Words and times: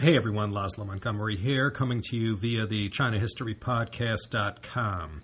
Hey 0.00 0.16
everyone, 0.16 0.52
Laszlo 0.52 0.84
Montgomery 0.84 1.36
here, 1.36 1.70
coming 1.70 2.02
to 2.06 2.16
you 2.16 2.36
via 2.36 2.66
the 2.66 2.88
ChinaHistoryPodcast.com. 2.88 5.22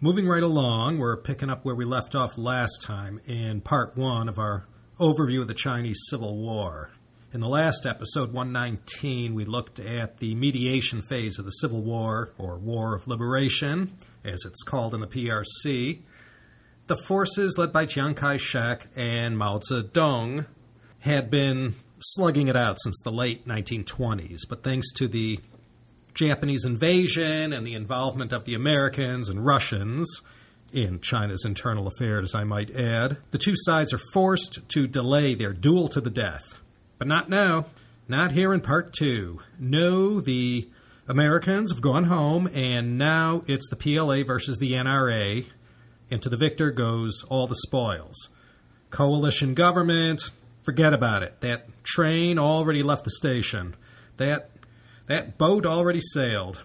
Moving 0.00 0.26
right 0.26 0.42
along, 0.42 0.98
we're 0.98 1.18
picking 1.18 1.50
up 1.50 1.66
where 1.66 1.74
we 1.74 1.84
left 1.84 2.14
off 2.14 2.38
last 2.38 2.80
time 2.80 3.20
in 3.26 3.60
part 3.60 3.94
one 3.94 4.30
of 4.30 4.38
our 4.38 4.66
overview 4.98 5.42
of 5.42 5.48
the 5.48 5.54
Chinese 5.54 6.00
Civil 6.08 6.38
War. 6.38 6.92
In 7.34 7.42
the 7.42 7.48
last 7.48 7.84
episode, 7.84 8.32
119, 8.32 9.34
we 9.34 9.44
looked 9.44 9.78
at 9.78 10.16
the 10.16 10.34
mediation 10.34 11.02
phase 11.02 11.38
of 11.38 11.44
the 11.44 11.50
Civil 11.50 11.82
War, 11.82 12.32
or 12.38 12.56
War 12.56 12.94
of 12.94 13.06
Liberation, 13.06 13.92
as 14.24 14.46
it's 14.46 14.62
called 14.62 14.94
in 14.94 15.00
the 15.00 15.06
PRC. 15.06 16.00
The 16.86 16.96
forces 17.06 17.58
led 17.58 17.70
by 17.70 17.84
Chiang 17.84 18.14
Kai 18.14 18.38
shek 18.38 18.86
and 18.96 19.36
Mao 19.36 19.58
Zedong 19.58 20.46
had 21.00 21.30
been 21.30 21.74
slugging 22.12 22.48
it 22.48 22.56
out 22.56 22.80
since 22.80 23.00
the 23.02 23.12
late 23.12 23.46
1920s, 23.46 24.42
but 24.48 24.62
thanks 24.62 24.92
to 24.92 25.08
the 25.08 25.40
Japanese 26.14 26.64
invasion 26.64 27.52
and 27.52 27.66
the 27.66 27.74
involvement 27.74 28.32
of 28.32 28.44
the 28.44 28.54
Americans 28.54 29.28
and 29.28 29.44
Russians 29.44 30.22
in 30.72 31.00
China's 31.00 31.44
internal 31.44 31.86
affairs, 31.86 32.34
I 32.34 32.44
might 32.44 32.74
add, 32.74 33.18
the 33.30 33.38
two 33.38 33.54
sides 33.54 33.92
are 33.92 34.00
forced 34.12 34.68
to 34.68 34.86
delay 34.86 35.34
their 35.34 35.52
duel 35.52 35.88
to 35.88 36.00
the 36.00 36.10
death. 36.10 36.60
But 36.98 37.06
not 37.06 37.28
now. 37.28 37.66
Not 38.06 38.32
here 38.32 38.52
in 38.52 38.60
part 38.60 38.92
two. 38.92 39.40
No, 39.58 40.20
the 40.20 40.68
Americans 41.08 41.70
have 41.70 41.80
gone 41.80 42.04
home, 42.04 42.48
and 42.52 42.98
now 42.98 43.44
it's 43.46 43.68
the 43.68 43.76
PLA 43.76 44.24
versus 44.24 44.58
the 44.58 44.72
NRA, 44.72 45.46
and 46.10 46.20
to 46.22 46.28
the 46.28 46.36
victor 46.36 46.70
goes 46.70 47.22
all 47.28 47.46
the 47.46 47.54
spoils. 47.54 48.28
Coalition 48.90 49.54
government, 49.54 50.32
Forget 50.64 50.94
about 50.94 51.22
it. 51.22 51.40
That 51.40 51.84
train 51.84 52.38
already 52.38 52.82
left 52.82 53.04
the 53.04 53.10
station. 53.10 53.76
That 54.16 54.50
that 55.06 55.36
boat 55.36 55.66
already 55.66 56.00
sailed. 56.00 56.62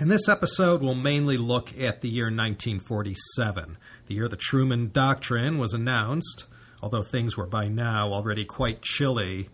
In 0.00 0.08
this 0.08 0.28
episode, 0.28 0.82
we'll 0.82 0.96
mainly 0.96 1.36
look 1.36 1.78
at 1.78 2.00
the 2.00 2.08
year 2.08 2.24
1947, 2.24 3.76
the 4.06 4.14
year 4.14 4.26
the 4.26 4.36
Truman 4.36 4.90
Doctrine 4.90 5.56
was 5.56 5.72
announced, 5.72 6.46
although 6.82 7.04
things 7.04 7.36
were 7.36 7.46
by 7.46 7.68
now 7.68 8.12
already 8.12 8.44
quite 8.44 8.82
chilly. 8.82 9.50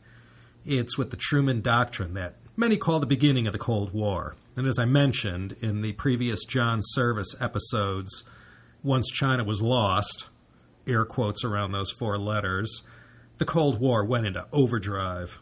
It's 0.65 0.97
with 0.97 1.11
the 1.11 1.19
Truman 1.19 1.61
Doctrine 1.61 2.15
that 2.15 2.37
many 2.57 2.79
call 2.79 3.01
the 3.01 3.07
beginning 3.07 3.47
of 3.47 3.53
the 3.53 3.59
Cold 3.59 3.93
War. 3.93 4.35
And 4.57 4.67
as 4.67 4.79
I 4.79 4.87
mentioned 4.87 5.57
in 5.61 5.83
the 5.83 5.93
previous 5.93 6.47
John 6.47 6.81
Service 6.83 7.37
episodes, 7.39 8.25
once 8.83 9.11
China 9.11 9.45
was 9.45 9.61
lost, 9.61 10.29
air 10.87 11.05
quotes 11.05 11.45
around 11.45 11.73
those 11.73 11.91
four 11.91 12.17
letters, 12.17 12.83
the 13.41 13.47
Cold 13.47 13.81
War 13.81 14.05
went 14.05 14.27
into 14.27 14.47
overdrive. 14.53 15.41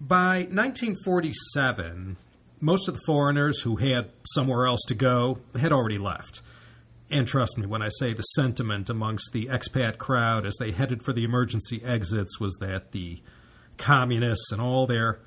By 0.00 0.38
1947, 0.50 2.16
most 2.60 2.88
of 2.88 2.94
the 2.94 3.02
foreigners 3.06 3.60
who 3.60 3.76
had 3.76 4.08
somewhere 4.34 4.66
else 4.66 4.80
to 4.88 4.94
go 4.94 5.38
had 5.60 5.70
already 5.70 5.98
left. 5.98 6.40
And 7.10 7.28
trust 7.28 7.58
me 7.58 7.66
when 7.66 7.82
I 7.82 7.90
say 7.90 8.14
the 8.14 8.22
sentiment 8.22 8.88
amongst 8.88 9.34
the 9.34 9.46
expat 9.46 9.98
crowd 9.98 10.46
as 10.46 10.56
they 10.58 10.72
headed 10.72 11.02
for 11.02 11.12
the 11.12 11.24
emergency 11.24 11.84
exits 11.84 12.40
was 12.40 12.56
that 12.62 12.92
the 12.92 13.20
communists 13.76 14.50
and 14.50 14.62
all 14.62 14.86
their 14.86 15.20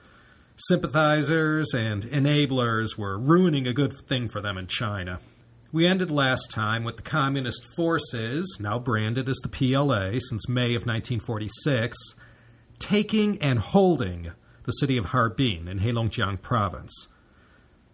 sympathizers 0.56 1.76
and 1.76 2.02
enablers 2.06 2.98
were 2.98 3.20
ruining 3.20 3.68
a 3.68 3.74
good 3.74 3.94
thing 4.08 4.28
for 4.28 4.42
them 4.42 4.58
in 4.58 4.66
China. 4.66 5.20
We 5.74 5.86
ended 5.86 6.10
last 6.10 6.50
time 6.50 6.86
with 6.86 6.96
the 6.96 7.02
Communist 7.02 7.62
forces, 7.76 8.58
now 8.58 8.80
branded 8.80 9.28
as 9.28 9.38
the 9.44 9.50
PLA 9.50 10.18
since 10.20 10.48
May 10.48 10.76
of 10.76 10.86
1946, 10.86 12.16
taking 12.80 13.38
and 13.42 13.60
holding 13.60 14.32
the 14.64 14.72
city 14.72 14.96
of 14.96 15.08
Harbin 15.08 15.68
in 15.68 15.80
Heilongjiang 15.80 16.42
province. 16.42 17.10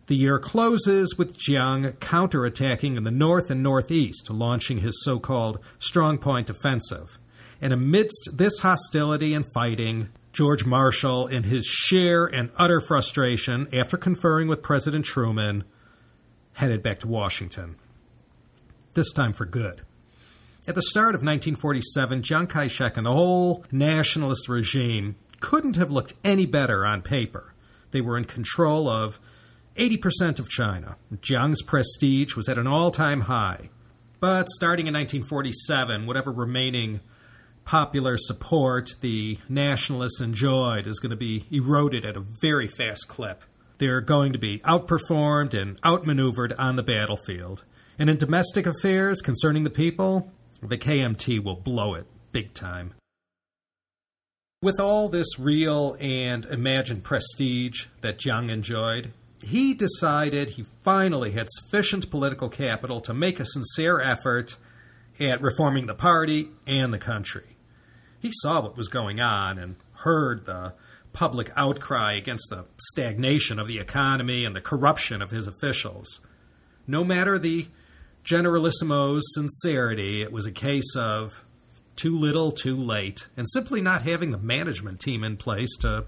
The 0.05 0.15
year 0.15 0.37
closes 0.37 1.17
with 1.17 1.35
Jiang 1.35 1.93
counterattacking 1.93 2.95
in 2.95 3.05
the 3.05 3.11
north 3.11 3.49
and 3.49 3.63
northeast, 3.63 4.29
launching 4.29 4.79
his 4.79 5.03
so 5.03 5.17
called 5.17 5.59
strongpoint 5.79 6.51
offensive. 6.51 7.17
And 7.59 7.73
amidst 7.73 8.37
this 8.37 8.59
hostility 8.59 9.33
and 9.33 9.45
fighting, 9.51 10.09
George 10.31 10.63
Marshall, 10.63 11.25
in 11.25 11.43
his 11.43 11.65
sheer 11.65 12.27
and 12.27 12.51
utter 12.55 12.79
frustration 12.79 13.67
after 13.73 13.97
conferring 13.97 14.47
with 14.47 14.61
President 14.61 15.05
Truman, 15.05 15.63
headed 16.53 16.83
back 16.83 16.99
to 16.99 17.07
Washington. 17.07 17.75
This 18.93 19.11
time 19.11 19.33
for 19.33 19.45
good. 19.45 19.81
At 20.67 20.75
the 20.75 20.81
start 20.81 21.15
of 21.15 21.21
1947, 21.21 22.23
Chiang 22.23 22.47
Kai 22.47 22.67
shek 22.67 22.95
and 22.95 23.05
the 23.05 23.11
whole 23.11 23.65
nationalist 23.71 24.47
regime 24.47 25.15
couldn't 25.41 25.75
have 25.75 25.91
looked 25.91 26.13
any 26.23 26.45
better 26.45 26.85
on 26.85 27.01
paper. 27.01 27.53
They 27.91 28.01
were 28.01 28.17
in 28.17 28.25
control 28.25 28.87
of 28.87 29.19
80% 29.75 30.39
of 30.39 30.49
China. 30.49 30.95
Jiang's 31.15 31.61
prestige 31.61 32.35
was 32.35 32.47
at 32.47 32.57
an 32.57 32.67
all 32.67 32.91
time 32.91 33.21
high. 33.21 33.69
But 34.19 34.47
starting 34.49 34.87
in 34.87 34.93
1947, 34.93 36.05
whatever 36.05 36.31
remaining 36.31 37.01
popular 37.65 38.17
support 38.17 38.95
the 39.01 39.39
nationalists 39.49 40.21
enjoyed 40.21 40.87
is 40.87 40.99
going 40.99 41.09
to 41.09 41.17
be 41.17 41.45
eroded 41.51 42.05
at 42.05 42.15
a 42.15 42.23
very 42.41 42.67
fast 42.67 43.07
clip. 43.07 43.43
They're 43.77 44.01
going 44.01 44.33
to 44.33 44.39
be 44.39 44.59
outperformed 44.59 45.59
and 45.59 45.79
outmaneuvered 45.85 46.53
on 46.53 46.75
the 46.75 46.83
battlefield. 46.83 47.63
And 47.97 48.09
in 48.09 48.17
domestic 48.17 48.65
affairs 48.65 49.21
concerning 49.21 49.63
the 49.63 49.69
people, 49.69 50.31
the 50.61 50.77
KMT 50.77 51.43
will 51.43 51.55
blow 51.55 51.93
it 51.95 52.05
big 52.31 52.53
time. 52.53 52.93
With 54.61 54.79
all 54.79 55.09
this 55.09 55.37
real 55.37 55.97
and 55.99 56.45
imagined 56.45 57.03
prestige 57.03 57.87
that 58.01 58.17
Jiang 58.17 58.49
enjoyed, 58.49 59.11
he 59.43 59.73
decided 59.73 60.51
he 60.51 60.65
finally 60.83 61.31
had 61.31 61.47
sufficient 61.49 62.09
political 62.09 62.47
capital 62.47 63.01
to 63.01 63.13
make 63.13 63.39
a 63.39 63.45
sincere 63.45 63.99
effort 63.99 64.57
at 65.19 65.41
reforming 65.41 65.85
the 65.85 65.93
party 65.93 66.49
and 66.65 66.93
the 66.93 66.97
country. 66.97 67.57
He 68.19 68.31
saw 68.31 68.61
what 68.61 68.77
was 68.77 68.87
going 68.87 69.19
on 69.19 69.59
and 69.59 69.75
heard 69.95 70.45
the 70.45 70.75
public 71.13 71.51
outcry 71.55 72.13
against 72.13 72.49
the 72.49 72.65
stagnation 72.89 73.59
of 73.59 73.67
the 73.67 73.79
economy 73.79 74.43
and 74.43 74.55
the 74.55 74.61
corruption 74.61 75.21
of 75.21 75.31
his 75.31 75.47
officials. 75.47 76.19
No 76.87 77.03
matter 77.03 77.39
the 77.39 77.67
Generalissimo's 78.25 79.23
sincerity, 79.33 80.21
it 80.21 80.31
was 80.31 80.45
a 80.45 80.51
case 80.51 80.95
of 80.95 81.45
too 81.95 82.17
little, 82.17 82.51
too 82.51 82.75
late, 82.75 83.27
and 83.37 83.47
simply 83.49 83.81
not 83.81 84.01
having 84.01 84.31
the 84.31 84.37
management 84.37 84.99
team 84.99 85.23
in 85.23 85.37
place 85.37 85.77
to 85.77 86.05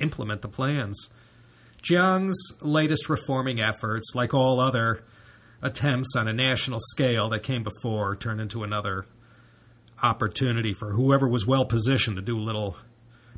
implement 0.00 0.42
the 0.42 0.48
plans. 0.48 1.10
Jiang's 1.82 2.54
latest 2.62 3.08
reforming 3.08 3.60
efforts, 3.60 4.14
like 4.14 4.32
all 4.32 4.58
other 4.58 5.04
attempts 5.62 6.16
on 6.16 6.28
a 6.28 6.32
national 6.32 6.80
scale 6.80 7.28
that 7.28 7.42
came 7.42 7.62
before, 7.62 8.16
turned 8.16 8.40
into 8.40 8.64
another 8.64 9.06
opportunity 10.02 10.72
for 10.72 10.92
whoever 10.92 11.28
was 11.28 11.46
well 11.46 11.64
positioned 11.64 12.16
to 12.16 12.22
do 12.22 12.38
a 12.38 12.40
little 12.40 12.76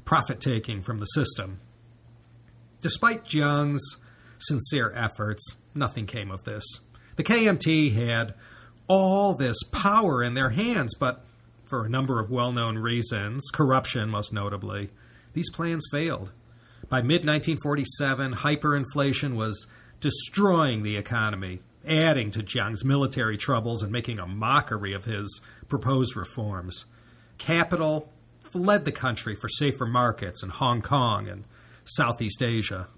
profit 0.08 0.40
taking 0.40 0.80
from 0.80 0.96
the 0.96 1.04
system. 1.04 1.60
Despite 2.80 3.26
Jiang's 3.26 3.98
sincere 4.38 4.90
efforts, 4.96 5.58
nothing 5.74 6.06
came 6.06 6.30
of 6.30 6.44
this. 6.44 6.64
The 7.16 7.22
KMT 7.22 7.92
had 7.92 8.32
all 8.86 9.34
this 9.34 9.62
power 9.64 10.22
in 10.22 10.32
their 10.32 10.48
hands, 10.48 10.94
but 10.94 11.26
for 11.66 11.84
a 11.84 11.90
number 11.90 12.20
of 12.20 12.30
well 12.30 12.52
known 12.52 12.78
reasons, 12.78 13.50
corruption 13.52 14.08
most 14.08 14.32
notably, 14.32 14.88
these 15.34 15.50
plans 15.50 15.86
failed. 15.92 16.32
By 16.88 17.02
mid 17.02 17.26
1947, 17.26 18.36
hyperinflation 18.36 19.34
was 19.34 19.66
destroying 20.00 20.84
the 20.84 20.96
economy, 20.96 21.60
adding 21.86 22.30
to 22.30 22.42
Jiang's 22.42 22.82
military 22.82 23.36
troubles 23.36 23.82
and 23.82 23.92
making 23.92 24.18
a 24.18 24.26
mockery 24.26 24.94
of 24.94 25.04
his 25.04 25.42
proposed 25.68 26.16
reforms. 26.16 26.86
Capital 27.36 28.10
fled 28.52 28.84
the 28.84 28.92
country 28.92 29.34
for 29.34 29.48
safer 29.48 29.86
markets 29.86 30.42
in 30.42 30.48
Hong 30.50 30.82
Kong 30.82 31.28
and 31.28 31.44
Southeast 31.84 32.42
Asia. 32.42 32.88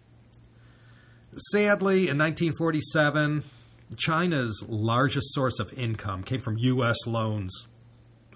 Sadly, 1.52 2.08
in 2.08 2.18
1947, 2.18 3.44
China's 3.96 4.64
largest 4.68 5.32
source 5.32 5.58
of 5.60 5.72
income 5.74 6.22
came 6.22 6.40
from 6.40 6.58
U.S. 6.58 7.06
loans. 7.06 7.68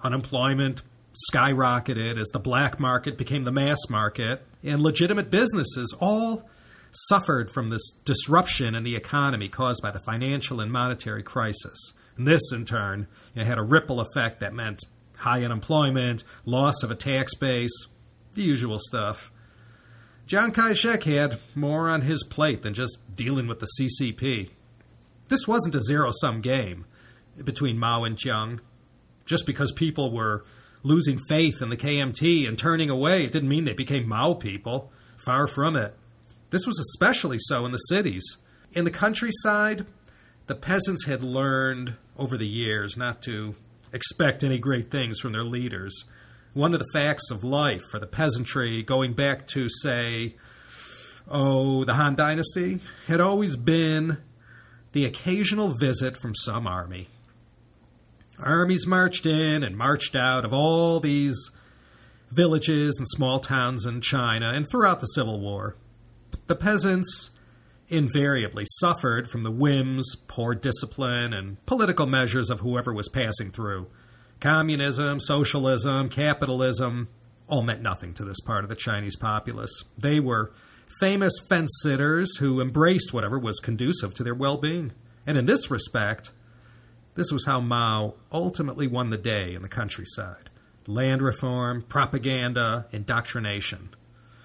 Unemployment 0.03 0.83
skyrocketed 1.33 2.19
as 2.19 2.29
the 2.29 2.41
black 2.41 2.81
market 2.81 3.17
became 3.17 3.45
the 3.45 3.53
mass 3.53 3.79
market, 3.89 4.45
and 4.63 4.81
legitimate 4.81 5.31
businesses 5.31 5.97
all 6.01 6.49
suffered 6.91 7.51
from 7.51 7.69
this 7.69 7.93
disruption 8.05 8.75
in 8.75 8.85
the 8.85 8.97
economy 8.97 9.49
caused 9.49 9.83
by 9.83 9.91
the 9.91 10.01
financial 10.01 10.61
and 10.61 10.71
monetary 10.71 11.23
crisis. 11.23 11.93
And 12.17 12.27
this, 12.27 12.53
in 12.53 12.65
turn, 12.65 13.09
had 13.35 13.59
a 13.59 13.63
ripple 13.63 14.01
effect 14.01 14.41
that 14.41 14.55
meant 14.55 14.85
high 15.19 15.43
unemployment, 15.43 16.25
loss 16.45 16.83
of 16.83 16.91
a 16.91 16.95
tax 16.95 17.35
base, 17.35 17.87
the 18.35 18.43
usual 18.43 18.79
stuff. 18.79 19.31
Chiang 20.27 20.53
Kai 20.53 20.73
shek 20.73 21.05
had 21.05 21.39
more 21.55 21.89
on 21.89 22.03
his 22.03 22.25
plate 22.25 22.63
than 22.63 22.75
just 22.75 22.99
dealing 23.15 23.47
with 23.47 23.61
the 23.61 23.69
CCP. 23.79 24.51
This 25.29 25.47
wasn't 25.47 25.75
a 25.75 25.83
zero 25.83 26.11
sum 26.13 26.41
game 26.41 26.87
between 27.43 27.79
Mao 27.79 28.05
and 28.05 28.17
Chiang. 28.17 28.61
Just 29.27 29.47
because 29.47 29.73
people 29.73 30.13
were 30.13 30.45
losing 30.83 31.19
faith 31.29 31.61
in 31.61 31.71
the 31.71 31.77
KMT 31.77 32.47
and 32.47 32.59
turning 32.59 32.91
away, 32.91 33.25
it 33.25 33.33
didn't 33.33 33.49
mean 33.49 33.65
they 33.65 33.75
became 33.75 34.09
Mao 34.09 34.35
people. 34.35 34.91
Far 35.17 35.47
from 35.47 35.77
it. 35.77 35.97
This 36.51 36.67
was 36.67 36.79
especially 36.79 37.39
so 37.39 37.65
in 37.65 37.73
the 37.73 37.79
cities. 37.79 38.39
In 38.73 38.85
the 38.85 38.91
countryside, 38.91 39.87
the 40.47 40.55
peasants 40.55 41.07
had 41.07 41.23
learned 41.23 41.95
over 42.19 42.37
the 42.37 42.47
years 42.47 42.97
not 42.97 43.23
to 43.23 43.55
expect 43.95 44.45
any 44.45 44.59
great 44.59 44.91
things 44.91 45.19
from 45.21 45.33
their 45.33 45.45
leaders. 45.45 46.05
One 46.53 46.75
of 46.75 46.81
the 46.81 46.91
facts 46.93 47.31
of 47.31 47.45
life 47.45 47.83
for 47.91 47.99
the 47.99 48.07
peasantry, 48.07 48.83
going 48.83 49.15
back 49.15 49.47
to, 49.49 49.69
say, 49.69 50.35
oh, 51.29 51.85
the 51.85 51.95
Han 51.95 52.15
Dynasty, 52.15 52.81
had 53.07 53.21
always 53.21 53.57
been 53.57 54.19
the 54.93 55.05
occasional 55.05 55.75
visit 55.79 56.17
from 56.17 56.35
some 56.35 56.67
army. 56.67 57.09
Armies 58.39 58.87
marched 58.87 59.27
in 59.27 59.63
and 59.63 59.77
marched 59.77 60.17
out 60.17 60.45
of 60.45 60.53
all 60.53 61.01
these 61.01 61.51
villages 62.33 62.99
and 62.99 63.09
small 63.09 63.39
towns 63.39 63.87
in 63.87 64.01
China 64.01 64.53
and 64.53 64.69
throughout 64.69 65.01
the 65.01 65.07
Civil 65.07 65.41
War. 65.41 65.77
The 66.47 66.57
peasants 66.57 67.31
invariably 67.89 68.65
suffered 68.81 69.29
from 69.29 69.43
the 69.43 69.51
whims, 69.51 70.17
poor 70.27 70.55
discipline, 70.55 71.33
and 71.33 71.65
political 71.67 72.07
measures 72.07 72.51
of 72.51 72.61
whoever 72.61 72.93
was 72.93 73.09
passing 73.09 73.51
through. 73.51 73.87
Communism, 74.41 75.21
socialism, 75.21 76.09
capitalism 76.09 77.09
all 77.47 77.63
meant 77.63 77.83
nothing 77.83 78.15
to 78.15 78.25
this 78.25 78.41
part 78.41 78.65
of 78.65 78.71
the 78.71 78.77
Chinese 78.77 79.17
populace. 79.17 79.85
They 79.99 80.19
were 80.21 80.53
famous 81.01 81.35
fence 81.49 81.71
sitters 81.83 82.37
who 82.37 82.61
embraced 82.61 83.13
whatever 83.13 83.39
was 83.39 83.61
conducive 83.61 84.15
to 84.15 84.25
their 84.25 84.35
well 84.35 84.57
being. 84.57 84.93
And 85.27 85.37
in 85.37 85.47
this 85.47 85.71
respect, 85.71 86.33
this 87.15 87.31
was 87.31 87.47
how 87.47 87.61
Mao 87.61 88.15
ultimately 88.33 88.87
won 88.87 89.11
the 89.11 89.19
day 89.19 89.55
in 89.55 89.63
the 89.63 89.69
countryside 89.69 90.51
land 90.87 91.23
reform, 91.23 91.83
propaganda, 91.83 92.87
indoctrination. 92.93 93.89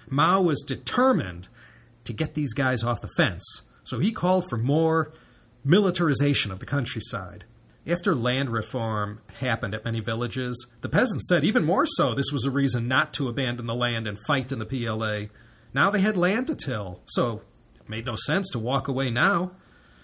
Mao 0.09 0.41
was 0.41 0.63
determined 0.65 1.49
to 2.09 2.13
get 2.13 2.33
these 2.33 2.55
guys 2.55 2.83
off 2.83 3.01
the 3.01 3.09
fence, 3.17 3.61
so 3.83 3.99
he 3.99 4.11
called 4.11 4.43
for 4.49 4.57
more 4.57 5.13
militarization 5.63 6.51
of 6.51 6.59
the 6.59 6.65
countryside. 6.65 7.45
After 7.87 8.15
land 8.15 8.49
reform 8.49 9.21
happened 9.39 9.75
at 9.75 9.85
many 9.85 9.99
villages, 9.99 10.65
the 10.81 10.89
peasants 10.89 11.27
said 11.29 11.43
even 11.43 11.63
more 11.63 11.85
so 11.85 12.15
this 12.15 12.31
was 12.31 12.45
a 12.45 12.51
reason 12.51 12.87
not 12.87 13.13
to 13.13 13.27
abandon 13.27 13.67
the 13.67 13.75
land 13.75 14.07
and 14.07 14.17
fight 14.25 14.51
in 14.51 14.57
the 14.57 14.65
PLA. 14.65 15.27
Now 15.71 15.91
they 15.91 16.01
had 16.01 16.17
land 16.17 16.47
to 16.47 16.55
till, 16.55 17.01
so 17.05 17.43
it 17.79 17.87
made 17.87 18.07
no 18.07 18.15
sense 18.15 18.49
to 18.51 18.59
walk 18.59 18.87
away 18.87 19.11
now. 19.11 19.51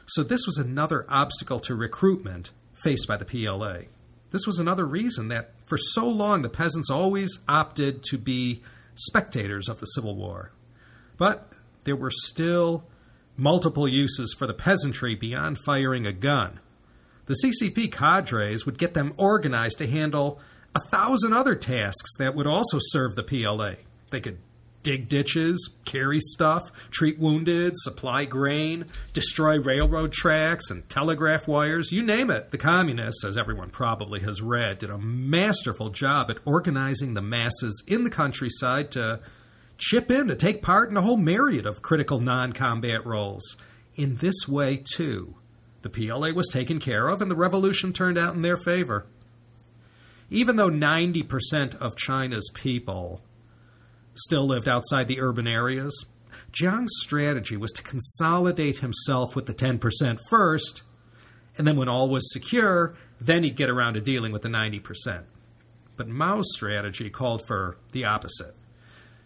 So 0.05 0.21
this 0.21 0.45
was 0.45 0.59
another 0.59 1.07
obstacle 1.09 1.59
to 1.61 1.73
recruitment 1.73 2.51
faced 2.83 3.07
by 3.07 3.17
the 3.17 3.25
PLA. 3.25 3.85
This 4.29 4.45
was 4.45 4.59
another 4.59 4.85
reason 4.85 5.29
that 5.29 5.53
for 5.65 5.77
so 5.79 6.07
long 6.07 6.43
the 6.43 6.49
peasants 6.49 6.91
always 6.91 7.39
opted 7.47 8.03
to 8.11 8.19
be 8.19 8.61
spectators 8.93 9.67
of 9.67 9.79
the 9.79 9.87
Civil 9.87 10.15
War. 10.15 10.51
But 11.17 11.51
there 11.85 11.95
were 11.95 12.11
still 12.11 12.83
multiple 13.37 13.87
uses 13.87 14.35
for 14.37 14.45
the 14.47 14.53
peasantry 14.53 15.15
beyond 15.15 15.57
firing 15.57 16.05
a 16.05 16.13
gun. 16.13 16.59
The 17.25 17.35
CCP 17.43 17.91
cadres 17.91 18.65
would 18.65 18.77
get 18.77 18.93
them 18.93 19.13
organized 19.17 19.79
to 19.79 19.87
handle 19.87 20.39
a 20.75 20.79
thousand 20.91 21.33
other 21.33 21.55
tasks 21.55 22.11
that 22.19 22.35
would 22.35 22.47
also 22.47 22.77
serve 22.79 23.15
the 23.15 23.23
PLA. 23.23 23.75
They 24.11 24.21
could 24.21 24.39
dig 24.83 25.09
ditches, 25.09 25.71
carry 25.83 26.19
stuff, 26.19 26.61
treat 26.91 27.17
wounded, 27.17 27.73
supply 27.75 28.23
grain, 28.23 28.85
destroy 29.13 29.59
railroad 29.59 30.11
tracks 30.11 30.69
and 30.69 30.87
telegraph 30.87 31.47
wires, 31.47 31.91
you 31.91 32.03
name 32.03 32.29
it. 32.29 32.51
The 32.51 32.59
communists, 32.59 33.25
as 33.25 33.35
everyone 33.35 33.71
probably 33.71 34.19
has 34.19 34.43
read, 34.43 34.77
did 34.77 34.91
a 34.91 34.99
masterful 34.99 35.89
job 35.89 36.29
at 36.29 36.37
organizing 36.45 37.15
the 37.15 37.21
masses 37.21 37.83
in 37.87 38.03
the 38.03 38.11
countryside 38.11 38.91
to 38.91 39.21
chip 39.77 40.11
in, 40.11 40.27
to 40.27 40.35
take 40.35 40.61
part 40.61 40.89
in 40.89 40.97
a 40.97 41.01
whole 41.01 41.17
myriad 41.17 41.65
of 41.65 41.81
critical 41.81 42.19
non 42.19 42.53
combat 42.53 43.05
roles. 43.05 43.57
In 43.95 44.17
this 44.17 44.47
way, 44.47 44.83
too, 44.95 45.35
the 45.81 45.89
PLA 45.89 46.31
was 46.31 46.49
taken 46.49 46.79
care 46.79 47.07
of 47.07 47.21
and 47.21 47.31
the 47.31 47.35
revolution 47.35 47.93
turned 47.93 48.17
out 48.17 48.35
in 48.35 48.41
their 48.41 48.57
favor. 48.57 49.05
Even 50.29 50.55
though 50.55 50.71
90% 50.71 51.75
of 51.75 51.95
China's 51.95 52.49
people 52.53 53.21
still 54.15 54.47
lived 54.47 54.67
outside 54.67 55.07
the 55.07 55.21
urban 55.21 55.47
areas. 55.47 56.05
Jiang's 56.51 57.01
strategy 57.01 57.57
was 57.57 57.71
to 57.73 57.83
consolidate 57.83 58.79
himself 58.79 59.35
with 59.35 59.45
the 59.45 59.53
10% 59.53 60.19
first, 60.29 60.81
and 61.57 61.67
then 61.67 61.77
when 61.77 61.89
all 61.89 62.09
was 62.09 62.31
secure, 62.33 62.95
then 63.19 63.43
he'd 63.43 63.55
get 63.55 63.69
around 63.69 63.93
to 63.93 64.01
dealing 64.01 64.31
with 64.31 64.41
the 64.41 64.49
90%. 64.49 65.23
But 65.95 66.09
Mao's 66.09 66.53
strategy 66.53 67.09
called 67.09 67.41
for 67.47 67.77
the 67.91 68.03
opposite. 68.03 68.55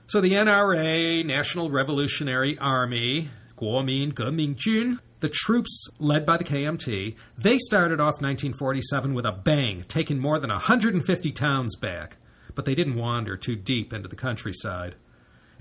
So 0.09 0.19
the 0.19 0.33
NRA, 0.33 1.25
National 1.25 1.71
Revolutionary 1.71 2.57
Army, 2.57 3.29
Kuoming 3.55 4.57
Jun, 4.57 4.99
the 5.21 5.29
troops 5.29 5.87
led 5.99 6.25
by 6.25 6.35
the 6.37 6.43
KMT, 6.43 7.15
they 7.37 7.57
started 7.57 7.99
off 7.99 8.21
1947 8.21 9.13
with 9.13 9.25
a 9.25 9.31
bang, 9.31 9.85
taking 9.87 10.19
more 10.19 10.39
than 10.39 10.49
150 10.49 11.31
towns 11.31 11.75
back 11.77 12.17
but 12.59 12.65
they 12.65 12.75
didn't 12.75 12.95
wander 12.95 13.37
too 13.37 13.55
deep 13.55 13.93
into 13.93 14.09
the 14.09 14.17
countryside. 14.17 14.95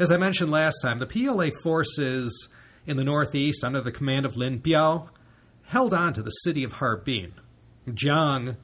As 0.01 0.11
I 0.11 0.17
mentioned 0.17 0.51
last 0.51 0.81
time, 0.83 0.99
the 0.99 1.07
PLA 1.07 1.51
forces 1.63 2.49
in 2.87 2.97
the 2.97 3.05
northeast 3.05 3.63
under 3.63 3.81
the 3.81 3.93
command 3.93 4.27
of 4.27 4.37
Lin 4.37 4.59
Biao 4.59 5.09
held 5.67 5.95
on 5.95 6.13
to 6.15 6.23
the 6.23 6.31
city 6.31 6.65
of 6.65 6.73
Harbin. 6.73 7.35
Jiang 7.89 8.57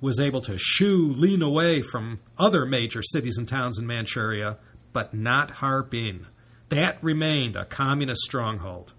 was 0.00 0.20
able 0.20 0.40
to 0.42 0.56
shoo 0.56 1.12
Lin 1.12 1.42
away 1.42 1.82
from 1.82 2.20
other 2.38 2.64
major 2.64 3.02
cities 3.02 3.36
and 3.36 3.48
towns 3.48 3.76
in 3.76 3.88
Manchuria, 3.88 4.58
but 4.92 5.14
not 5.14 5.52
Harbin. 5.52 6.26
That 6.68 7.02
remained 7.02 7.56
a 7.56 7.64
communist 7.64 8.22
stronghold. 8.22 8.92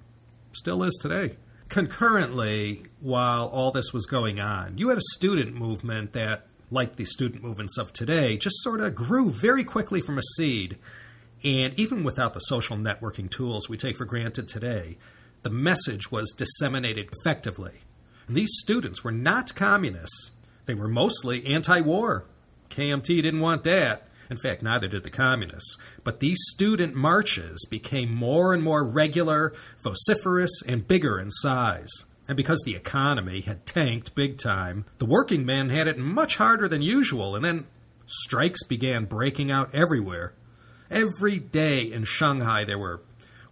Still 0.52 0.84
is 0.84 0.98
today. 1.02 1.38
Concurrently, 1.70 2.84
while 3.00 3.48
all 3.48 3.72
this 3.72 3.94
was 3.94 4.06
going 4.06 4.40
on, 4.40 4.78
you 4.78 4.90
had 4.90 4.98
a 4.98 5.14
student 5.14 5.56
movement 5.56 6.12
that 6.14 6.48
like 6.72 6.96
the 6.96 7.06
student 7.06 7.44
movements 7.44 7.78
of 7.78 7.92
today, 7.92 8.38
just 8.38 8.64
sort 8.64 8.80
of 8.80 8.96
grew 8.96 9.30
very 9.30 9.64
quickly 9.64 10.02
from 10.02 10.18
a 10.18 10.24
seed. 10.36 10.78
And 11.44 11.78
even 11.78 12.04
without 12.04 12.34
the 12.34 12.40
social 12.40 12.78
networking 12.78 13.30
tools 13.30 13.68
we 13.68 13.78
take 13.78 13.98
for 13.98 14.06
granted 14.06 14.48
today, 14.48 14.98
the 15.42 15.50
message 15.50 16.12
was 16.12 16.32
disseminated 16.32 17.10
effectively. 17.12 17.82
And 18.28 18.38
these 18.38 18.58
students 18.60 19.04
were 19.04 19.12
not 19.12 19.54
communists, 19.54 20.32
they 20.66 20.74
were 20.74 20.88
mostly 20.88 21.46
anti 21.46 21.82
war. 21.82 22.26
KMT 22.70 23.22
didn't 23.22 23.42
want 23.42 23.64
that. 23.66 24.08
In 24.32 24.38
fact, 24.38 24.64
neither 24.64 24.88
did 24.88 25.04
the 25.04 25.10
communists. 25.10 25.78
But 26.06 26.22
these 26.22 26.40
student 26.48 26.96
marches 26.96 27.68
became 27.70 28.16
more 28.16 28.54
and 28.54 28.64
more 28.64 28.82
regular, 28.82 29.54
vociferous, 29.84 30.64
and 30.66 30.88
bigger 30.88 31.20
in 31.20 31.30
size. 31.32 32.06
And 32.30 32.38
because 32.38 32.62
the 32.64 32.78
economy 32.78 33.42
had 33.42 33.66
tanked 33.66 34.16
big 34.16 34.38
time, 34.38 34.86
the 35.00 35.06
working 35.06 35.46
men 35.46 35.70
had 35.70 35.86
it 35.86 35.98
much 35.98 36.38
harder 36.38 36.70
than 36.70 36.82
usual, 36.82 37.36
and 37.36 37.44
then 37.44 37.68
strikes 38.06 38.64
began 38.64 39.04
breaking 39.04 39.52
out 39.52 39.76
everywhere. 39.76 40.34
Every 40.90 41.38
day 41.38 41.82
in 41.84 42.06
Shanghai 42.06 42.64
there 42.64 42.80
were 42.80 43.02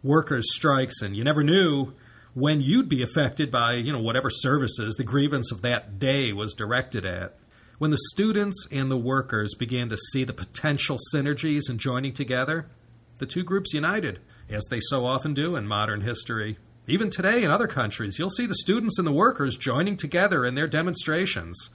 workers' 0.01 0.56
strikes, 0.56 1.01
and 1.01 1.13
you 1.13 1.25
never 1.25 1.44
knew 1.44 1.94
when 2.34 2.62
you'd 2.62 2.88
be 2.88 3.04
affected 3.04 3.51
by, 3.51 3.74
you 3.74 3.92
know, 3.92 4.00
whatever 4.00 4.30
services 4.30 4.96
the 4.96 5.04
grievance 5.04 5.51
of 5.51 5.62
that 5.62 6.00
day 6.00 6.32
was 6.32 6.54
directed 6.54 7.06
at. 7.06 7.36
When 7.80 7.92
the 7.92 8.10
students 8.12 8.68
and 8.74 8.92
the 8.92 8.98
workers 8.98 9.56
began 9.56 9.88
to 9.88 9.98
see 10.12 10.26
the 10.26 10.34
potential 10.34 10.98
synergies 11.16 11.70
in 11.70 11.78
joining 11.78 12.12
together, 12.12 12.66
the 13.20 13.26
two 13.26 13.42
groups 13.42 13.74
united, 13.74 14.20
as 14.50 14.68
they 14.70 14.82
so 14.82 15.06
often 15.06 15.34
do 15.34 15.56
in 15.56 15.66
modern 15.66 16.02
history. 16.02 16.58
Even 16.88 17.10
today 17.10 17.42
in 17.42 17.52
other 17.52 17.68
countries, 17.68 18.20
you'll 18.20 18.30
see 18.30 18.46
the 18.46 18.54
students 18.56 19.00
and 19.00 19.08
the 19.08 19.14
workers 19.14 19.56
joining 19.56 19.96
together 19.96 20.46
in 20.46 20.56
their 20.56 20.68
demonstrations. 20.68 21.70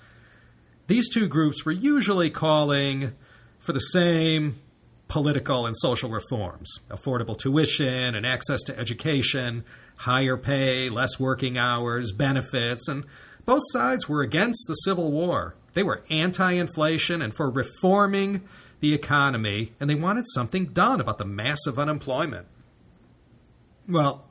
These 0.89 1.09
two 1.09 1.27
groups 1.27 1.65
were 1.65 1.73
usually 1.73 2.29
calling 2.29 3.15
for 3.59 3.73
the 3.73 3.81
same 3.81 4.57
political 5.09 5.65
and 5.65 5.75
social 5.75 6.11
reforms 6.11 6.81
affordable 6.91 7.39
tuition 7.39 8.15
and 8.15 8.27
access 8.27 8.63
to 8.65 8.79
education, 8.79 9.65
higher 9.97 10.37
pay, 10.37 10.91
less 10.91 11.19
working 11.19 11.57
hours, 11.57 12.13
benefits, 12.13 12.89
and 12.89 13.07
both 13.47 13.63
sides 13.71 14.07
were 14.07 14.21
against 14.21 14.67
the 14.69 14.75
Civil 14.75 15.11
War. 15.11 15.55
They 15.75 15.83
were 15.83 16.05
anti 16.09 16.53
inflation 16.53 17.21
and 17.21 17.35
for 17.35 17.51
reforming 17.51 18.43
the 18.81 18.95
economy, 18.95 19.73
and 19.79 19.89
they 19.89 19.95
wanted 19.95 20.25
something 20.35 20.67
done 20.67 21.01
about 21.01 21.19
the 21.19 21.25
massive 21.25 21.79
unemployment. 21.79 22.47
Well, 23.89 24.25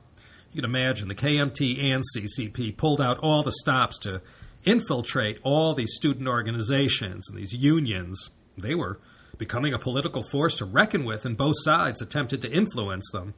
you 0.52 0.62
can 0.62 0.70
imagine 0.70 1.08
the 1.08 1.14
KMT 1.14 1.82
and 1.82 2.02
CCP 2.14 2.76
pulled 2.76 3.00
out 3.00 3.18
all 3.18 3.42
the 3.42 3.52
stops 3.52 3.98
to 4.00 4.22
infiltrate 4.64 5.38
all 5.42 5.74
these 5.74 5.94
student 5.94 6.28
organizations 6.28 7.28
and 7.28 7.38
these 7.38 7.52
unions. 7.52 8.30
They 8.56 8.74
were 8.74 9.00
becoming 9.36 9.74
a 9.74 9.78
political 9.78 10.22
force 10.22 10.56
to 10.56 10.64
reckon 10.64 11.04
with, 11.04 11.26
and 11.26 11.36
both 11.36 11.56
sides 11.58 12.00
attempted 12.00 12.40
to 12.42 12.52
influence 12.52 13.10
them. 13.12 13.34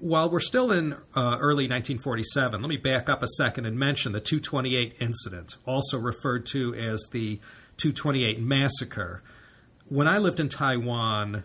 While 0.00 0.30
we're 0.30 0.40
still 0.40 0.70
in 0.70 0.94
uh, 1.14 1.38
early 1.40 1.64
1947, 1.64 2.60
let 2.60 2.68
me 2.68 2.76
back 2.76 3.08
up 3.08 3.22
a 3.22 3.26
second 3.26 3.66
and 3.66 3.78
mention 3.78 4.12
the 4.12 4.20
228 4.20 4.96
incident, 5.00 5.56
also 5.66 5.98
referred 5.98 6.46
to 6.46 6.74
as 6.74 7.08
the 7.12 7.36
228 7.78 8.40
massacre. 8.40 9.22
When 9.86 10.06
I 10.06 10.18
lived 10.18 10.40
in 10.40 10.48
Taiwan, 10.48 11.44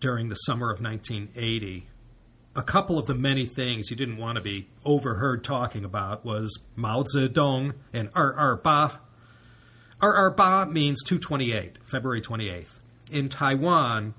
during 0.00 0.28
the 0.28 0.34
summer 0.34 0.70
of 0.70 0.80
1980. 0.80 1.86
A 2.56 2.62
couple 2.62 2.98
of 2.98 3.06
the 3.06 3.14
many 3.14 3.46
things 3.46 3.90
you 3.90 3.96
didn't 3.96 4.16
want 4.16 4.36
to 4.36 4.42
be 4.42 4.68
overheard 4.84 5.44
talking 5.44 5.84
about 5.84 6.24
was 6.24 6.58
Mao 6.74 7.04
Zedong 7.04 7.74
and 7.92 8.10
R.R. 8.14 8.56
Ba. 8.56 9.00
R.R. 10.00 10.30
Ba 10.30 10.66
means 10.66 11.02
228, 11.04 11.78
February 11.84 12.20
28th. 12.20 12.80
In 13.10 13.28
Taiwan, 13.28 14.14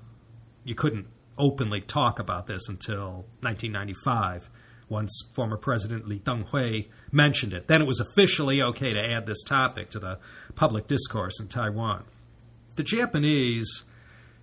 you 0.64 0.74
couldn't 0.74 1.06
openly 1.40 1.80
talk 1.80 2.18
about 2.18 2.46
this 2.46 2.68
until 2.68 3.26
1995, 3.40 4.50
once 4.88 5.22
former 5.32 5.56
President 5.56 6.06
Lee 6.06 6.18
Teng-hui 6.18 6.88
mentioned 7.10 7.54
it. 7.54 7.66
Then 7.66 7.80
it 7.80 7.86
was 7.86 8.00
officially 8.00 8.60
okay 8.60 8.92
to 8.92 9.04
add 9.04 9.26
this 9.26 9.42
topic 9.42 9.88
to 9.90 9.98
the 9.98 10.18
public 10.54 10.86
discourse 10.86 11.40
in 11.40 11.48
Taiwan. 11.48 12.04
The 12.76 12.82
Japanese, 12.82 13.84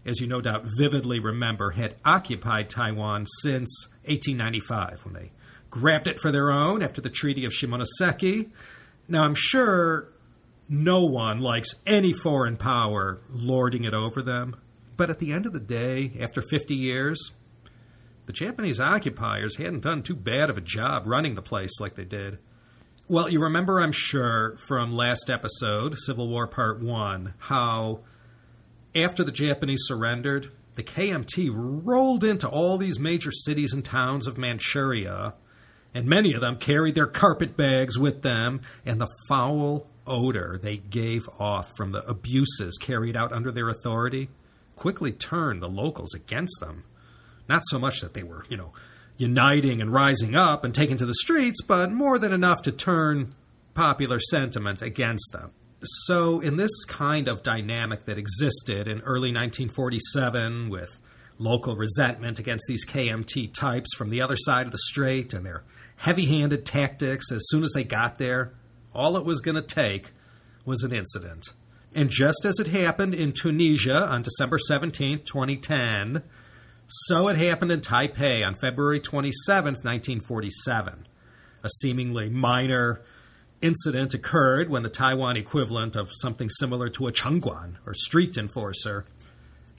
as 0.06 0.20
you 0.20 0.28
no 0.28 0.42
doubt 0.42 0.66
vividly 0.78 1.20
remember, 1.20 1.72
had 1.72 1.96
occupied 2.04 2.70
Taiwan 2.70 3.26
since 3.42 3.88
1895 4.06 5.06
when 5.06 5.14
they 5.14 5.32
grabbed 5.70 6.08
it 6.08 6.20
for 6.20 6.32
their 6.32 6.52
own 6.52 6.82
after 6.82 7.02
the 7.02 7.10
Treaty 7.10 7.46
of 7.46 7.52
Shimonoseki. 7.52 8.50
Now, 9.08 9.24
I'm 9.24 9.36
sure 9.36 10.10
no 10.70 11.04
one 11.04 11.40
likes 11.40 11.76
any 11.86 12.14
foreign 12.14 12.58
power 12.58 13.20
lording 13.30 13.84
it 13.84 13.94
over 13.94 14.22
them. 14.22 14.56
But 14.98 15.12
at 15.12 15.20
the 15.20 15.32
end 15.32 15.46
of 15.46 15.54
the 15.54 15.60
day, 15.60 16.12
after 16.20 16.42
50 16.42 16.76
years, 16.76 17.32
the 18.26 18.34
Japanese 18.34 18.80
occupiers 18.80 19.58
hadn't 19.58 19.84
done 19.84 20.02
too 20.02 20.16
bad 20.16 20.50
of 20.50 20.58
a 20.58 20.62
job 20.62 21.04
running 21.06 21.36
the 21.36 21.42
place 21.42 21.80
like 21.80 21.96
they 21.96 22.04
did. 22.04 22.40
Well, 23.08 23.30
you 23.30 23.40
remember, 23.42 23.80
I'm 23.80 23.94
sure, 23.94 24.58
from 24.58 24.92
last 24.94 25.30
episode, 25.30 25.98
Civil 26.00 26.28
War 26.28 26.48
Part 26.48 26.82
1, 26.82 27.36
how 27.38 28.02
after 28.94 29.24
the 29.24 29.32
Japanese 29.32 29.84
surrendered, 29.84 30.52
the 30.76 30.84
KMT 30.84 31.50
rolled 31.54 32.24
into 32.24 32.50
all 32.50 32.78
these 32.78 33.00
major 33.00 33.32
cities 33.32 33.74
and 33.74 33.86
towns 33.86 34.28
of 34.28 34.38
Manchuria, 34.38 35.36
and 35.94 36.06
many 36.06 36.34
of 36.34 36.42
them 36.42 36.58
carried 36.58 36.96
their 36.96 37.08
carpet 37.08 37.56
bags 37.56 37.98
with 37.98 38.24
them, 38.24 38.62
and 38.86 39.00
the 39.00 39.12
foul 39.30 39.90
odor 40.06 40.60
they 40.62 40.78
gave 40.78 41.22
off 41.40 41.68
from 41.78 41.92
the 41.92 42.04
abuses 42.10 42.78
carried 42.78 43.16
out 43.16 43.32
under 43.32 43.52
their 43.52 43.70
authority 43.70 44.30
quickly 44.78 45.12
turned 45.12 45.62
the 45.62 45.68
locals 45.68 46.14
against 46.14 46.62
them. 46.62 46.86
Not 47.50 47.64
so 47.66 47.78
much 47.78 48.00
that 48.00 48.14
they 48.14 48.24
were, 48.24 48.46
you 48.48 48.56
know, 48.56 48.72
uniting 49.18 49.82
and 49.82 49.92
rising 49.92 50.36
up 50.36 50.64
and 50.64 50.74
taking 50.74 50.98
to 50.98 51.06
the 51.06 51.14
streets, 51.16 51.62
but 51.62 51.92
more 51.92 52.18
than 52.18 52.32
enough 52.32 52.62
to 52.62 52.72
turn 52.72 53.34
popular 53.74 54.20
sentiment 54.20 54.82
against 54.82 55.32
them. 55.34 55.52
So, 55.84 56.40
in 56.40 56.58
this 56.58 56.86
kind 56.86 57.28
of 57.28 57.44
dynamic 57.44 58.06
that 58.06 58.18
existed 58.18 58.88
in 58.88 59.00
early 59.02 59.32
1947 59.32 60.70
with 60.70 61.00
local 61.38 61.76
resentment 61.76 62.40
against 62.40 62.66
these 62.68 62.86
KMT 62.86 63.54
types 63.54 63.94
from 63.96 64.10
the 64.10 64.22
other 64.22 64.36
side 64.36 64.66
of 64.66 64.72
the 64.72 64.80
strait 64.80 65.34
and 65.34 65.46
their 65.46 65.64
heavy 65.98 66.26
handed 66.26 66.66
tactics 66.66 67.32
as 67.32 67.46
soon 67.50 67.64
as 67.64 67.72
they 67.74 67.84
got 67.84 68.18
there, 68.18 68.54
all 68.94 69.18
it 69.18 69.26
was 69.26 69.40
going 69.40 69.56
to 69.56 69.62
take 69.62 70.12
was 70.66 70.84
an 70.84 70.94
incident. 70.94 71.46
And 71.96 72.10
just 72.10 72.46
as 72.46 72.60
it 72.60 72.68
happened 72.68 73.16
in 73.16 73.32
Tunisia 73.32 74.04
on 74.04 74.22
December 74.22 74.58
17, 74.60 75.20
2010, 75.20 76.24
so 76.88 77.28
it 77.28 77.38
happened 77.38 77.72
in 77.72 77.82
Taipei 77.82 78.46
on 78.46 78.56
February 78.56 79.00
27, 79.00 79.74
1947. 79.74 81.08
A 81.64 81.70
seemingly 81.82 82.30
minor 82.30 83.02
incident 83.62 84.14
occurred 84.14 84.70
when 84.70 84.84
the 84.84 84.90
Taiwan 84.90 85.36
equivalent 85.36 85.96
of 85.96 86.10
something 86.12 86.50
similar 86.50 86.90
to 86.90 87.08
a 87.08 87.12
chengguan, 87.12 87.78
or 87.86 87.94
street 87.94 88.38
enforcer, 88.38 89.06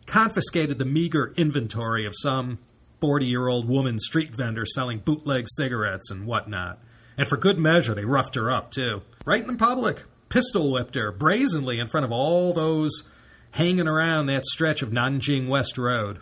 confiscated 0.06 0.78
the 0.78 0.84
meager 0.84 1.32
inventory 1.36 2.04
of 2.04 2.14
some 2.16 2.58
40 3.00 3.26
year 3.26 3.48
old 3.48 3.68
woman 3.68 3.98
street 3.98 4.34
vendor 4.34 4.66
selling 4.66 4.98
bootleg 4.98 5.46
cigarettes 5.48 6.10
and 6.10 6.26
whatnot. 6.26 6.78
And 7.16 7.28
for 7.28 7.36
good 7.36 7.58
measure, 7.58 7.94
they 7.94 8.04
roughed 8.04 8.34
her 8.34 8.50
up, 8.50 8.70
too. 8.70 9.02
Right 9.24 9.40
in 9.40 9.48
the 9.48 9.54
public 9.54 10.04
pistol 10.28 10.70
whipped 10.72 10.94
her 10.94 11.12
brazenly 11.12 11.78
in 11.78 11.86
front 11.86 12.04
of 12.04 12.12
all 12.12 12.52
those 12.52 13.04
hanging 13.52 13.88
around 13.88 14.26
that 14.26 14.46
stretch 14.46 14.82
of 14.82 14.90
Nanjing 14.90 15.48
West 15.48 15.78
Road. 15.78 16.20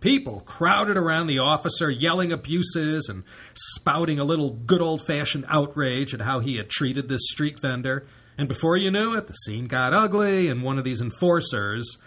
People 0.00 0.40
crowded 0.40 0.96
around 0.96 1.26
the 1.26 1.40
officer, 1.40 1.90
yelling 1.90 2.30
abuses 2.30 3.08
and 3.08 3.24
spouting 3.54 4.20
a 4.20 4.24
little 4.24 4.50
good 4.50 4.80
old 4.80 5.04
fashioned 5.04 5.44
outrage 5.48 6.14
at 6.14 6.20
how 6.20 6.38
he 6.38 6.56
had 6.56 6.68
treated 6.68 7.08
this 7.08 7.26
street 7.30 7.60
vendor. 7.60 8.06
And 8.36 8.46
before 8.46 8.76
you 8.76 8.92
knew 8.92 9.16
it, 9.16 9.26
the 9.26 9.34
scene 9.34 9.66
got 9.66 9.92
ugly, 9.92 10.48
and 10.48 10.62
one 10.62 10.78
of 10.78 10.84
these 10.84 11.00
enforcers 11.00 11.98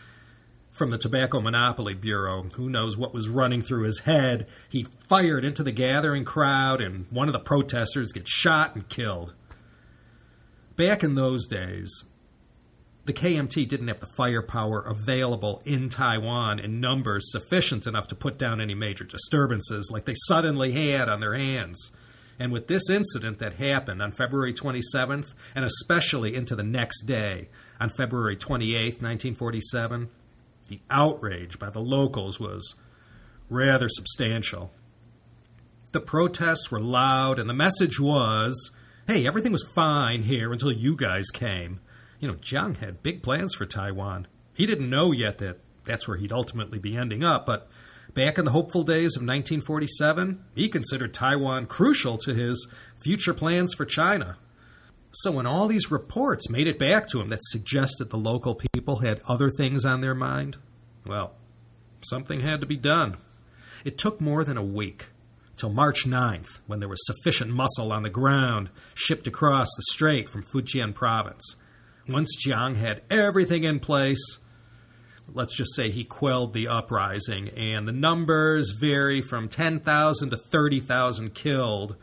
from 0.70 0.90
the 0.90 0.98
Tobacco 0.98 1.42
Monopoly 1.42 1.94
Bureau, 1.94 2.44
who 2.56 2.70
knows 2.70 2.96
what 2.96 3.14
was 3.14 3.28
running 3.28 3.62
through 3.62 3.84
his 3.84 4.00
head, 4.00 4.48
he 4.70 4.88
fired 5.10 5.44
into 5.44 5.64
the 5.64 5.74
gathering 5.74 6.24
crowd, 6.24 6.80
and 6.80 7.08
one 7.10 7.28
of 7.28 7.34
the 7.34 7.40
protesters 7.40 8.14
gets 8.14 8.32
shot 8.32 8.74
and 8.74 8.88
killed. 8.88 9.34
Back 10.76 11.04
in 11.04 11.16
those 11.16 11.48
days, 11.48 12.06
the 13.06 13.14
KMT 13.14 13.68
didn't 13.68 13.88
have 13.88 14.00
the 14.00 14.14
firepower 14.16 14.82
available 14.82 15.62
in 15.66 15.90
Taiwan 15.90 16.60
in 16.60 16.80
numbers 16.80 17.32
sufficient 17.32 17.88
enough 17.88 18.08
to 18.10 18.16
put 18.16 18.38
down 18.38 18.62
any 18.62 18.76
major 18.76 19.04
disturbances 19.04 19.90
like 19.92 20.06
they 20.06 20.16
suddenly 20.28 20.72
had 20.74 21.10
on 21.10 21.20
their 21.20 21.34
hands. 21.34 21.92
And 22.40 22.52
with 22.52 22.68
this 22.68 22.90
incident 22.90 23.40
that 23.40 23.54
happened 23.56 24.02
on 24.02 24.12
February 24.12 24.54
27th, 24.54 25.34
and 25.56 25.66
especially 25.66 26.36
into 26.36 26.56
the 26.56 26.64
next 26.64 27.04
day, 27.04 27.50
on 27.80 27.90
February 27.90 28.38
28th, 28.38 29.02
1947, 29.02 30.10
the 30.68 30.80
outrage 30.90 31.60
by 31.60 31.70
the 31.70 31.82
locals 31.82 32.40
was 32.40 32.76
rather 33.50 33.88
substantial. 33.90 34.72
The 35.92 36.00
protests 36.00 36.72
were 36.72 36.80
loud, 36.80 37.40
and 37.40 37.50
the 37.50 37.54
message 37.54 38.00
was 38.00 38.72
hey, 39.08 39.26
everything 39.28 39.52
was 39.52 39.68
fine 39.76 40.24
here 40.24 40.52
until 40.52 40.72
you 40.72 40.96
guys 40.96 41.28
came. 41.34 41.80
You 42.20 42.28
know, 42.28 42.36
Jiang 42.36 42.78
had 42.78 43.04
big 43.04 43.24
plans 43.24 43.56
for 43.56 43.66
Taiwan. 43.66 44.28
He 44.54 44.66
didn't 44.66 44.90
know 44.90 45.12
yet 45.12 45.40
that 45.40 45.60
that's 45.86 46.08
where 46.08 46.18
he'd 46.18 46.32
ultimately 46.32 46.80
be 46.80 46.96
ending 46.96 47.24
up, 47.24 47.46
but 47.46 47.68
back 48.14 48.38
in 48.38 48.46
the 48.46 48.52
hopeful 48.52 48.84
days 48.84 49.16
of 49.16 49.22
1947, 49.22 50.44
he 50.56 50.70
considered 50.70 51.14
Taiwan 51.14 51.66
crucial 51.66 52.18
to 52.20 52.34
his 52.34 52.68
future 53.04 53.34
plans 53.34 53.74
for 53.74 53.86
China. 53.86 54.38
So 55.14 55.32
when 55.32 55.46
all 55.46 55.68
these 55.68 55.92
reports 55.92 56.50
made 56.50 56.68
it 56.68 56.80
back 56.80 57.10
to 57.10 57.20
him 57.20 57.28
that 57.30 57.44
suggested 57.44 58.10
the 58.10 58.18
local 58.18 58.56
people 58.56 58.98
had 58.98 59.22
other 59.28 59.50
things 59.50 59.86
on 59.86 60.02
their 60.02 60.16
mind, 60.16 60.58
well, 61.06 61.34
something 62.02 62.42
had 62.42 62.62
to 62.62 62.68
be 62.68 62.78
done. 62.78 63.18
It 63.84 63.98
took 63.98 64.22
more 64.22 64.44
than 64.44 64.58
a 64.58 64.64
week 64.64 65.10
till 65.62 65.70
March 65.70 66.06
9th, 66.08 66.60
when 66.66 66.80
there 66.80 66.90
was 66.90 67.06
sufficient 67.06 67.52
muscle 67.52 67.92
on 67.92 68.02
the 68.02 68.10
ground 68.10 68.72
shipped 68.96 69.28
across 69.28 69.68
the 69.78 69.84
strait 69.94 70.28
from 70.28 70.42
Fujian 70.42 70.94
province. 70.94 71.56
Once 72.10 72.36
Jiang 72.44 72.78
had 72.78 73.04
everything 73.12 73.64
in 73.64 73.80
place, 73.80 74.40
let's 75.32 75.56
just 75.56 75.76
say 75.76 75.92
he 75.92 76.04
quelled 76.04 76.54
the 76.54 76.68
uprising, 76.68 77.50
and 77.50 77.88
the 77.88 77.92
numbers 77.92 78.72
vary 78.72 79.22
from 79.22 79.48
10,000 79.48 80.32
to 80.32 80.36
30,000 80.36 81.36
killed 81.36 81.96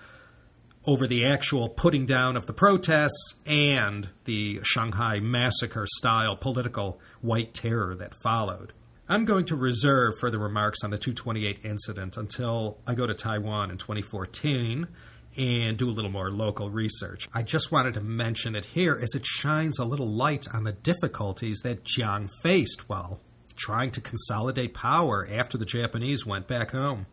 over 0.86 1.08
the 1.08 1.26
actual 1.26 1.68
putting 1.68 2.06
down 2.06 2.36
of 2.36 2.46
the 2.46 2.52
protests 2.52 3.34
and 3.44 4.08
the 4.24 4.60
Shanghai 4.62 5.18
massacre 5.18 5.86
style 5.96 6.36
political 6.36 7.00
white 7.22 7.54
terror 7.54 7.96
that 7.96 8.14
followed. 8.22 8.72
I'm 9.10 9.24
going 9.24 9.46
to 9.46 9.56
reserve 9.56 10.18
further 10.20 10.38
remarks 10.38 10.84
on 10.84 10.90
the 10.90 10.98
228 10.98 11.64
incident 11.64 12.18
until 12.18 12.76
I 12.86 12.94
go 12.94 13.06
to 13.06 13.14
Taiwan 13.14 13.70
in 13.70 13.78
2014 13.78 14.86
and 15.34 15.78
do 15.78 15.88
a 15.88 15.92
little 15.92 16.10
more 16.10 16.30
local 16.30 16.68
research. 16.68 17.26
I 17.32 17.42
just 17.42 17.72
wanted 17.72 17.94
to 17.94 18.02
mention 18.02 18.54
it 18.54 18.66
here 18.66 18.98
as 19.00 19.14
it 19.14 19.24
shines 19.24 19.78
a 19.78 19.86
little 19.86 20.06
light 20.06 20.46
on 20.52 20.64
the 20.64 20.72
difficulties 20.72 21.60
that 21.60 21.84
Jiang 21.84 22.28
faced 22.42 22.90
while 22.90 23.20
trying 23.56 23.92
to 23.92 24.02
consolidate 24.02 24.74
power 24.74 25.26
after 25.30 25.56
the 25.56 25.64
Japanese 25.64 26.26
went 26.26 26.46
back 26.46 26.72
home. 26.72 27.06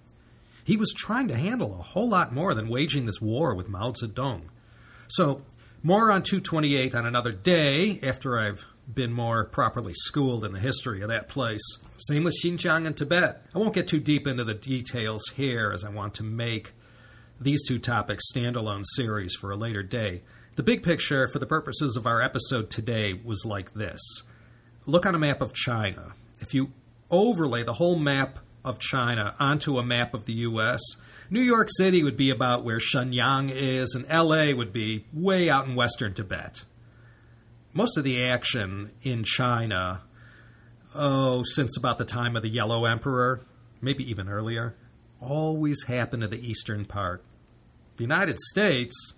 He 0.66 0.76
was 0.76 0.94
trying 0.98 1.30
to 1.30 1.38
handle 1.38 1.80
a 1.80 1.84
whole 1.84 2.10
lot 2.10 2.34
more 2.34 2.54
than 2.54 2.68
waging 2.68 3.06
this 3.06 3.22
war 3.22 3.56
with 3.56 3.70
Mao 3.70 3.94
Zedong. 3.94 4.50
So, 5.08 5.44
more 5.82 6.12
on 6.12 6.24
228 6.24 6.94
on 6.94 7.06
another 7.06 7.32
day 7.32 8.00
after 8.04 8.38
I've 8.38 8.66
been 8.94 9.12
more 9.12 9.46
properly 9.46 9.94
schooled 9.94 10.44
in 10.44 10.54
the 10.54 10.60
history 10.60 11.02
of 11.02 11.10
that 11.10 11.28
place. 11.28 11.64
Same 11.98 12.24
with 12.24 12.36
Xinjiang 12.44 12.86
and 12.86 12.96
Tibet. 12.96 13.44
I 13.54 13.58
won't 13.58 13.74
get 13.74 13.88
too 13.88 14.00
deep 14.00 14.28
into 14.28 14.44
the 14.44 14.54
details 14.54 15.24
here 15.36 15.72
as 15.74 15.84
I 15.84 15.90
want 15.90 16.14
to 16.16 16.24
make 16.24 16.74
these 17.40 17.68
two 17.68 17.80
topics 17.80 18.32
standalone 18.34 18.84
series 18.96 19.36
for 19.36 19.52
a 19.52 19.58
later 19.58 19.84
day. 19.84 20.22
The 20.56 20.64
big 20.64 20.84
picture, 20.84 21.28
for 21.28 21.40
the 21.40 21.46
purposes 21.46 21.98
of 21.98 22.06
our 22.06 22.22
episode 22.22 22.70
today, 22.70 23.14
was 23.14 23.46
like 23.46 23.74
this 23.74 24.02
Look 24.86 25.06
on 25.06 25.16
a 25.16 25.20
map 25.20 25.42
of 25.42 25.54
China. 25.54 26.14
If 26.40 26.54
you 26.54 26.72
overlay 27.10 27.64
the 27.64 27.74
whole 27.74 27.98
map 27.98 28.40
of 28.64 28.80
China 28.80 29.36
onto 29.40 29.78
a 29.78 29.84
map 29.84 30.14
of 30.14 30.26
the 30.26 30.34
U.S., 30.34 30.80
New 31.30 31.42
York 31.42 31.70
City 31.78 32.04
would 32.04 32.16
be 32.16 32.30
about 32.30 32.64
where 32.64 32.78
Shenyang 32.78 33.52
is, 33.52 33.96
and 33.96 34.08
LA 34.08 34.56
would 34.56 34.72
be 34.72 35.06
way 35.12 35.50
out 35.50 35.68
in 35.68 35.76
western 35.76 36.14
Tibet 36.14 36.66
most 37.76 37.98
of 37.98 38.04
the 38.06 38.24
action 38.24 38.92
in 39.04 39.24
China 39.24 40.02
oh, 40.96 41.44
since 41.44 41.78
about 41.78 41.98
the 41.98 42.06
time 42.06 42.36
of 42.36 42.42
the 42.42 42.50
Yellow 42.50 42.86
Emperor, 42.86 43.42
maybe 43.82 44.10
even 44.10 44.30
earlier, 44.30 44.76
always 45.20 45.84
happened 45.84 46.24
in 46.24 46.30
the 46.30 46.40
eastern 46.40 46.86
part. 46.86 47.22
The 47.98 48.04
United 48.04 48.40
States, 48.40 49.14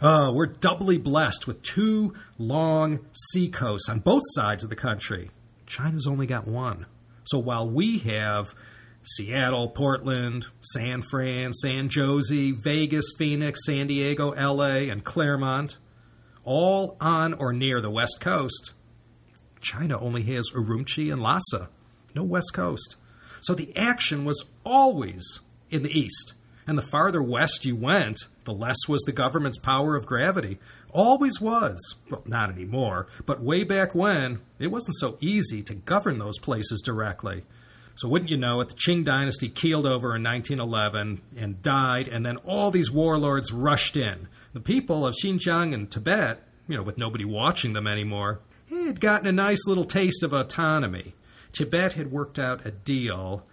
oh, 0.00 0.32
we're 0.32 0.46
doubly 0.46 0.98
blessed 0.98 1.46
with 1.46 1.62
two 1.62 2.14
long 2.38 3.00
seacoasts 3.32 3.88
on 3.88 3.98
both 3.98 4.22
sides 4.26 4.62
of 4.62 4.70
the 4.70 4.76
country. 4.76 5.30
China's 5.66 6.06
only 6.06 6.26
got 6.26 6.46
one. 6.46 6.86
So 7.24 7.38
while 7.38 7.68
we 7.68 7.98
have 7.98 8.54
Seattle, 9.02 9.68
Portland, 9.68 10.46
San 10.60 11.02
Fran, 11.02 11.52
San 11.52 11.90
Jose, 11.92 12.52
Vegas, 12.62 13.12
Phoenix, 13.18 13.66
San 13.66 13.88
Diego, 13.88 14.30
LA, 14.32 14.90
and 14.90 15.04
Claremont, 15.04 15.78
all 16.50 16.96
on 17.00 17.32
or 17.34 17.52
near 17.52 17.80
the 17.80 17.88
West 17.88 18.20
Coast, 18.20 18.72
China 19.60 19.96
only 20.00 20.22
has 20.24 20.50
Urumqi 20.50 21.12
and 21.12 21.22
Lhasa, 21.22 21.68
no 22.16 22.24
West 22.24 22.52
Coast. 22.52 22.96
So 23.40 23.54
the 23.54 23.74
action 23.76 24.24
was 24.24 24.44
always 24.64 25.38
in 25.70 25.84
the 25.84 25.96
East. 25.96 26.34
And 26.66 26.76
the 26.76 26.82
farther 26.82 27.22
west 27.22 27.64
you 27.64 27.76
went, 27.76 28.18
the 28.46 28.52
less 28.52 28.88
was 28.88 29.02
the 29.02 29.12
government's 29.12 29.58
power 29.58 29.94
of 29.94 30.06
gravity. 30.06 30.58
Always 30.92 31.40
was. 31.40 31.94
Well, 32.10 32.24
not 32.26 32.50
anymore, 32.50 33.06
but 33.26 33.40
way 33.40 33.62
back 33.62 33.94
when, 33.94 34.40
it 34.58 34.72
wasn't 34.72 34.96
so 34.96 35.18
easy 35.20 35.62
to 35.62 35.74
govern 35.74 36.18
those 36.18 36.40
places 36.40 36.82
directly. 36.84 37.44
So, 37.94 38.08
wouldn't 38.08 38.30
you 38.30 38.36
know 38.36 38.60
it, 38.60 38.70
the 38.70 38.74
Qing 38.74 39.04
dynasty 39.04 39.48
keeled 39.48 39.86
over 39.86 40.16
in 40.16 40.24
1911 40.24 41.20
and 41.36 41.62
died, 41.62 42.08
and 42.08 42.26
then 42.26 42.38
all 42.38 42.72
these 42.72 42.90
warlords 42.90 43.52
rushed 43.52 43.96
in. 43.96 44.26
The 44.52 44.60
people 44.60 45.06
of 45.06 45.14
Xinjiang 45.14 45.72
and 45.72 45.90
Tibet, 45.90 46.42
you 46.66 46.76
know, 46.76 46.82
with 46.82 46.98
nobody 46.98 47.24
watching 47.24 47.72
them 47.72 47.86
anymore, 47.86 48.40
had 48.68 49.00
gotten 49.00 49.26
a 49.26 49.32
nice 49.32 49.66
little 49.66 49.84
taste 49.84 50.22
of 50.22 50.32
autonomy. 50.32 51.14
Tibet 51.52 51.94
had 51.94 52.12
worked 52.12 52.38
out 52.38 52.66
a 52.66 52.70
deal 52.70 53.46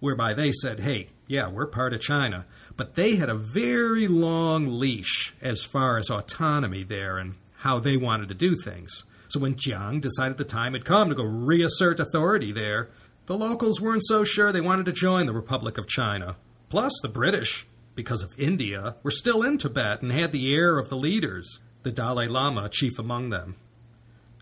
whereby 0.00 0.34
they 0.34 0.52
said, 0.52 0.80
hey, 0.80 1.08
yeah, 1.26 1.48
we're 1.48 1.66
part 1.66 1.94
of 1.94 2.00
China. 2.00 2.44
But 2.76 2.94
they 2.94 3.16
had 3.16 3.30
a 3.30 3.34
very 3.34 4.08
long 4.08 4.78
leash 4.78 5.34
as 5.40 5.62
far 5.62 5.96
as 5.96 6.10
autonomy 6.10 6.82
there 6.82 7.18
and 7.18 7.36
how 7.58 7.78
they 7.78 7.96
wanted 7.96 8.28
to 8.28 8.34
do 8.34 8.54
things. 8.54 9.04
So 9.28 9.40
when 9.40 9.54
Jiang 9.54 10.00
decided 10.00 10.36
the 10.36 10.44
time 10.44 10.74
had 10.74 10.84
come 10.84 11.08
to 11.08 11.14
go 11.14 11.22
reassert 11.22 12.00
authority 12.00 12.52
there, 12.52 12.90
the 13.26 13.38
locals 13.38 13.80
weren't 13.80 14.04
so 14.04 14.24
sure 14.24 14.52
they 14.52 14.60
wanted 14.60 14.84
to 14.86 14.92
join 14.92 15.26
the 15.26 15.32
Republic 15.32 15.78
of 15.78 15.86
China. 15.86 16.36
Plus, 16.68 16.92
the 17.00 17.08
British, 17.08 17.66
because 17.94 18.22
of 18.22 18.38
India, 18.38 18.96
were 19.02 19.10
still 19.10 19.42
in 19.42 19.58
Tibet 19.58 20.02
and 20.02 20.12
had 20.12 20.32
the 20.32 20.54
air 20.54 20.78
of 20.78 20.88
the 20.88 20.96
leaders, 20.96 21.60
the 21.82 21.92
Dalai 21.92 22.26
Lama 22.26 22.68
chief 22.68 22.98
among 22.98 23.30
them. 23.30 23.56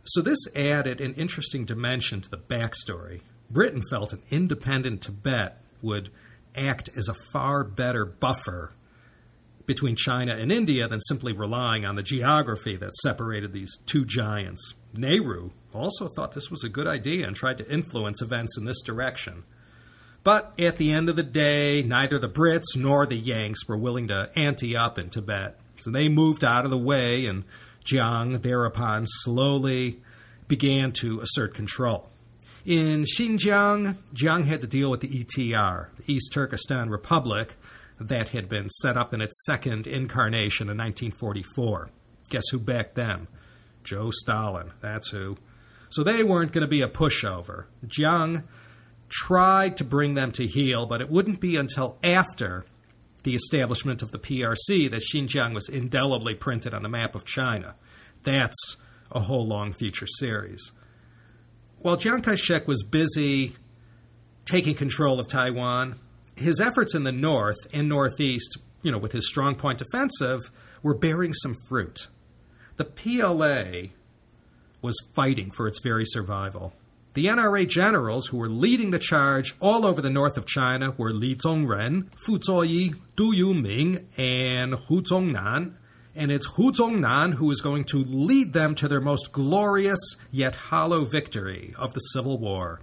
So, 0.05 0.23
this 0.23 0.39
added 0.57 1.01
an 1.01 1.15
interesting 1.15 1.65
dimension 1.65 2.21
to 2.21 2.31
the 2.31 2.39
backstory. 2.39 3.21
Britain 3.51 3.83
felt 3.91 4.13
an 4.13 4.23
independent 4.31 5.03
Tibet 5.03 5.61
would 5.83 6.11
act 6.55 6.89
as 6.97 7.09
a 7.09 7.15
far 7.33 7.65
better 7.65 8.05
buffer 8.05 8.73
between 9.67 9.95
China 9.95 10.35
and 10.37 10.51
India 10.51 10.89
than 10.89 11.01
simply 11.01 11.33
relying 11.33 11.85
on 11.85 11.95
the 11.95 12.03
geography 12.03 12.77
that 12.77 12.95
separated 13.03 13.53
these 13.53 13.77
two 13.87 14.05
giants. 14.05 14.75
Nehru 14.97 15.51
also 15.73 16.09
thought 16.09 16.33
this 16.33 16.51
was 16.51 16.65
a 16.65 16.69
good 16.69 16.89
idea 16.89 17.27
and 17.27 17.37
tried 17.37 17.59
to 17.59 17.73
influence 17.73 18.21
events 18.21 18.59
in 18.59 18.65
this 18.65 18.83
direction. 18.83 19.45
But 20.23 20.53
at 20.59 20.77
the 20.77 20.93
end 20.93 21.09
of 21.09 21.17
the 21.17 21.23
day, 21.23 21.83
neither 21.83 22.19
the 22.19 22.29
Brits 22.29 22.77
nor 22.77 23.07
the 23.07 23.17
Yanks 23.17 23.67
were 23.67 23.77
willing 23.77 24.09
to 24.09 24.31
ante 24.37 24.77
up 24.77 24.99
in 24.99 25.09
Tibet. 25.09 25.59
So 25.79 25.91
they 25.91 26.09
moved 26.09 26.45
out 26.45 26.65
of 26.65 26.71
the 26.71 26.79
way, 26.79 27.25
and 27.25 27.45
Jiang 27.85 28.43
thereupon 28.43 29.07
slowly 29.07 30.01
began 30.47 30.93
to 30.93 31.21
assert 31.21 31.55
control. 31.55 32.11
In 32.67 33.05
Xinjiang, 33.05 33.97
Jiang 34.15 34.45
had 34.45 34.61
to 34.61 34.67
deal 34.67 34.91
with 34.91 35.01
the 35.01 35.09
ETR, 35.09 35.87
the 35.97 36.13
East 36.13 36.33
Turkestan 36.33 36.91
Republic, 36.91 37.57
that 37.99 38.31
had 38.31 38.49
been 38.49 38.69
set 38.69 38.99
up 38.99 39.15
in 39.15 39.23
its 39.23 39.45
second 39.47 39.87
incarnation 39.87 40.69
in 40.69 40.77
1944. 40.77 41.91
Guess 42.29 42.49
who 42.51 42.59
backed 42.59 42.95
them? 42.95 43.29
Joe 43.85 44.11
Stalin. 44.11 44.73
That's 44.81 45.09
who. 45.09 45.39
So 45.91 46.05
they 46.05 46.23
weren't 46.23 46.53
going 46.53 46.63
to 46.63 46.69
be 46.69 46.83
a 46.83 46.89
pushover. 46.89 47.65
Jiang 47.87 48.45
tried 49.11 49.77
to 49.77 49.85
bring 49.85 50.15
them 50.15 50.33
to 50.33 50.47
heel, 50.47 50.87
but 50.87 51.01
it 51.01 51.11
wouldn't 51.11 51.41
be 51.41 51.57
until 51.57 51.99
after 52.03 52.65
the 53.23 53.35
establishment 53.35 54.03
of 54.03 54.13
the 54.13 54.19
PRC 54.19 54.91
that 54.91 55.03
Xinjiang 55.03 55.53
was 55.53 55.69
indelibly 55.69 56.35
printed 56.35 56.73
on 56.73 56.83
the 56.83 56.89
map 56.89 57.15
of 57.15 57.25
China. 57.25 57.75
That's 58.23 58.77
a 59.11 59.21
whole 59.21 59.47
long 59.47 59.73
future 59.73 60.07
series. 60.07 60.73
While 61.79 61.97
Chiang 61.97 62.23
Kai 62.23 62.37
shek 62.37 62.69
was 62.69 62.83
busy 62.83 63.57
taking 64.45 64.75
control 64.75 65.21
of 65.21 65.29
Taiwan, 65.29 65.99
his 66.37 66.61
efforts 66.61 66.95
in 66.95 67.05
the 67.05 67.13
north 67.13 67.57
and 67.73 67.89
northeast, 67.89 68.59
you 68.83 68.91
know, 68.91 68.99
with 68.99 69.13
his 69.13 69.29
strong 69.29 69.55
point 69.55 69.83
offensive, 69.83 70.41
were 70.83 70.95
bearing 70.95 71.33
some 71.33 71.55
fruit. 71.69 72.09
The 72.77 72.85
PLA 72.85 73.91
was 74.83 74.97
fighting 75.15 75.51
for 75.51 75.67
its 75.67 75.81
very 75.83 76.05
survival. 76.07 76.73
The 77.15 77.27
NRA 77.27 77.69
generals 77.69 78.29
who 78.29 78.37
were 78.37 78.49
leading 78.49 78.93
the 78.93 78.99
charge 79.01 79.57
all 79.59 79.85
over 79.85 80.01
the 80.01 80.09
north 80.09 80.37
of 80.37 80.47
China 80.47 80.93
were 80.93 81.13
Li 81.13 81.35
Zongren, 81.35 82.07
Fu 82.25 82.39
Zuoyi, 82.39 82.95
Du 83.17 83.33
Yuming, 83.33 84.05
and 84.17 84.75
Hu 84.75 85.03
Zongnan. 85.03 85.75
And 86.15 86.31
it's 86.31 86.47
Hu 86.55 86.71
Zongnan 86.71 87.35
who 87.35 87.51
is 87.51 87.61
going 87.61 87.83
to 87.87 88.05
lead 88.05 88.53
them 88.53 88.77
to 88.77 88.87
their 88.87 89.01
most 89.01 89.33
glorious 89.33 89.99
yet 90.31 90.55
hollow 90.55 91.05
victory 91.05 91.75
of 91.77 91.95
the 91.95 92.01
Civil 92.01 92.39
War. 92.39 92.81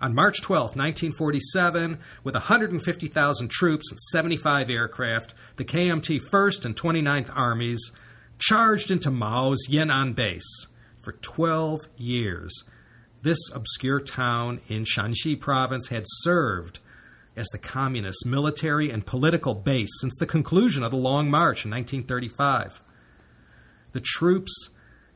On 0.00 0.16
March 0.16 0.40
12, 0.40 0.70
1947, 0.70 1.98
with 2.24 2.34
150,000 2.34 3.50
troops 3.52 3.90
and 3.92 4.00
75 4.00 4.68
aircraft, 4.68 5.32
the 5.56 5.64
KMT 5.64 6.18
1st 6.32 6.64
and 6.64 6.74
29th 6.74 7.30
Armies 7.36 7.92
charged 8.40 8.90
into 8.90 9.12
Mao's 9.12 9.68
Yan'an 9.68 10.12
base. 10.16 10.66
For 10.98 11.12
12 11.12 11.80
years, 11.96 12.64
this 13.22 13.38
obscure 13.54 14.00
town 14.00 14.60
in 14.68 14.84
Shanxi 14.84 15.38
province 15.38 15.88
had 15.88 16.04
served 16.06 16.78
as 17.36 17.46
the 17.48 17.58
communist 17.58 18.26
military 18.26 18.90
and 18.90 19.06
political 19.06 19.54
base 19.54 19.90
since 20.00 20.16
the 20.18 20.26
conclusion 20.26 20.82
of 20.82 20.90
the 20.90 20.96
Long 20.96 21.30
March 21.30 21.64
in 21.64 21.70
1935. 21.70 22.82
The 23.92 24.00
troops, 24.00 24.70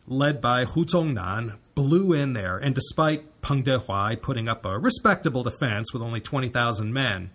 led 0.07 0.41
by 0.41 0.65
Hu 0.65 0.85
Zongnan, 0.85 1.59
blew 1.75 2.13
in 2.13 2.33
there, 2.33 2.57
and 2.57 2.75
despite 2.75 3.41
Peng 3.41 3.65
Dehuai 3.65 4.21
putting 4.21 4.49
up 4.49 4.65
a 4.65 4.79
respectable 4.79 5.43
defense 5.43 5.93
with 5.93 6.03
only 6.03 6.21
20,000 6.21 6.93
men, 6.93 7.31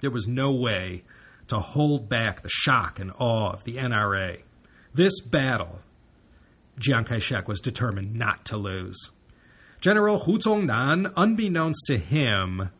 there 0.00 0.10
was 0.10 0.26
no 0.26 0.52
way 0.52 1.04
to 1.48 1.58
hold 1.58 2.08
back 2.08 2.42
the 2.42 2.48
shock 2.48 2.98
and 2.98 3.12
awe 3.18 3.50
of 3.50 3.64
the 3.64 3.74
NRA. 3.74 4.42
This 4.94 5.20
battle, 5.20 5.80
Chiang 6.78 7.04
Kai 7.04 7.18
shek 7.18 7.48
was 7.48 7.60
determined 7.60 8.14
not 8.14 8.44
to 8.46 8.56
lose. 8.56 9.10
General 9.80 10.20
Hu 10.20 10.38
Zongnan, 10.38 11.12
unbeknownst 11.16 11.84
to 11.86 11.98
him, 11.98 12.70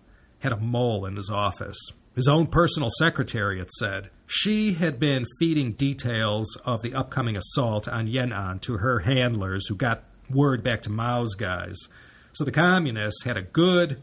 had 0.41 0.53
a 0.53 0.57
mole 0.57 1.07
in 1.07 1.17
his 1.17 1.31
office. 1.31 1.79
His 2.15 2.27
own 2.27 2.49
personal 2.49 2.89
secretary, 2.99 3.61
it 3.61 3.71
said. 3.71 4.11
She 4.27 4.73
had 4.73 4.99
been 4.99 5.25
feeding 5.39 5.73
details 5.73 6.57
of 6.65 6.83
the 6.83 6.95
upcoming 6.95 7.37
assault 7.37 7.87
on 7.87 8.09
Yan'an 8.09 8.61
to 8.63 8.79
her 8.79 9.01
handlers, 9.01 9.69
who 9.69 9.77
got 9.77 10.03
word 10.29 10.63
back 10.65 10.83
to 10.83 10.91
Mao's 10.91 11.35
guys. 11.35 11.77
So 12.33 12.45
the 12.45 12.51
communists 12.51 13.23
had 13.23 13.37
a 13.37 13.43
good 13.43 14.01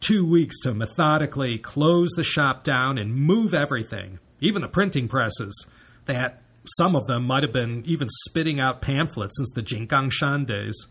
two 0.00 0.26
weeks 0.26 0.60
to 0.60 0.74
methodically 0.74 1.58
close 1.58 2.10
the 2.10 2.24
shop 2.24 2.64
down 2.64 2.98
and 2.98 3.14
move 3.14 3.54
everything, 3.54 4.18
even 4.40 4.62
the 4.62 4.68
printing 4.68 5.08
presses, 5.08 5.66
that 6.06 6.42
some 6.76 6.96
of 6.96 7.06
them 7.06 7.24
might 7.24 7.44
have 7.44 7.52
been 7.52 7.84
even 7.86 8.08
spitting 8.10 8.58
out 8.58 8.82
pamphlets 8.82 9.36
since 9.36 9.52
the 9.52 9.62
Jinggangshan 9.62 10.46
days. 10.46 10.86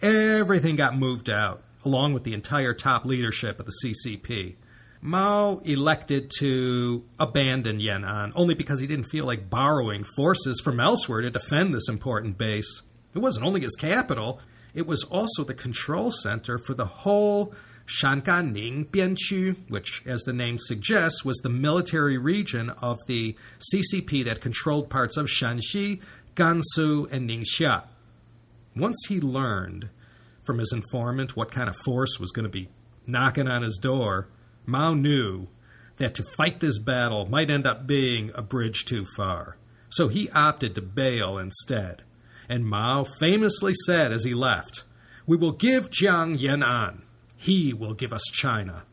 Everything 0.00 0.76
got 0.76 0.96
moved 0.96 1.28
out, 1.28 1.62
along 1.84 2.12
with 2.14 2.24
the 2.24 2.34
entire 2.34 2.72
top 2.72 3.04
leadership 3.04 3.58
of 3.58 3.66
the 3.66 3.72
CCP. 3.84 4.54
Mao 5.00 5.58
elected 5.64 6.30
to 6.38 7.04
abandon 7.18 7.78
Yan'an 7.78 8.32
only 8.34 8.54
because 8.54 8.80
he 8.80 8.86
didn't 8.86 9.06
feel 9.06 9.24
like 9.24 9.50
borrowing 9.50 10.04
forces 10.16 10.60
from 10.60 10.80
elsewhere 10.80 11.20
to 11.20 11.30
defend 11.30 11.74
this 11.74 11.88
important 11.88 12.38
base. 12.38 12.82
It 13.14 13.18
wasn't 13.18 13.46
only 13.46 13.60
his 13.60 13.76
capital, 13.76 14.40
it 14.74 14.86
was 14.86 15.04
also 15.04 15.44
the 15.44 15.54
control 15.54 16.10
center 16.10 16.58
for 16.58 16.74
the 16.74 16.86
whole 16.86 17.54
Shanganning 17.86 18.86
Bianqu, 18.86 19.56
which, 19.68 20.02
as 20.06 20.22
the 20.22 20.32
name 20.32 20.58
suggests, 20.58 21.24
was 21.24 21.38
the 21.38 21.48
military 21.48 22.18
region 22.18 22.70
of 22.70 22.98
the 23.06 23.34
CCP 23.72 24.24
that 24.26 24.40
controlled 24.40 24.90
parts 24.90 25.16
of 25.16 25.26
Shanxi, 25.26 26.00
Gansu, 26.36 27.10
and 27.10 27.28
Ningxia. 27.28 27.84
Once 28.76 28.96
he 29.08 29.20
learned 29.20 29.88
from 30.44 30.58
his 30.58 30.72
informant 30.72 31.36
what 31.36 31.50
kind 31.50 31.68
of 31.68 31.76
force 31.84 32.18
was 32.18 32.30
going 32.30 32.44
to 32.44 32.50
be 32.50 32.68
knocking 33.06 33.48
on 33.48 33.62
his 33.62 33.78
door, 33.78 34.28
Mao 34.66 34.94
knew 34.94 35.48
that 35.96 36.14
to 36.14 36.24
fight 36.36 36.60
this 36.60 36.78
battle 36.78 37.26
might 37.26 37.50
end 37.50 37.66
up 37.66 37.86
being 37.86 38.30
a 38.34 38.42
bridge 38.42 38.84
too 38.84 39.04
far. 39.16 39.56
So 39.90 40.08
he 40.08 40.30
opted 40.30 40.74
to 40.74 40.82
bail 40.82 41.38
instead. 41.38 42.02
And 42.48 42.64
Mao 42.64 43.04
famously 43.18 43.74
said 43.86 44.12
as 44.12 44.24
he 44.24 44.34
left, 44.34 44.84
We 45.26 45.36
will 45.36 45.52
give 45.52 45.90
Jiang 45.90 46.38
Yan'an 46.38 47.02
He 47.36 47.74
will 47.74 47.94
give 47.94 48.12
us 48.12 48.24
China. 48.32 48.84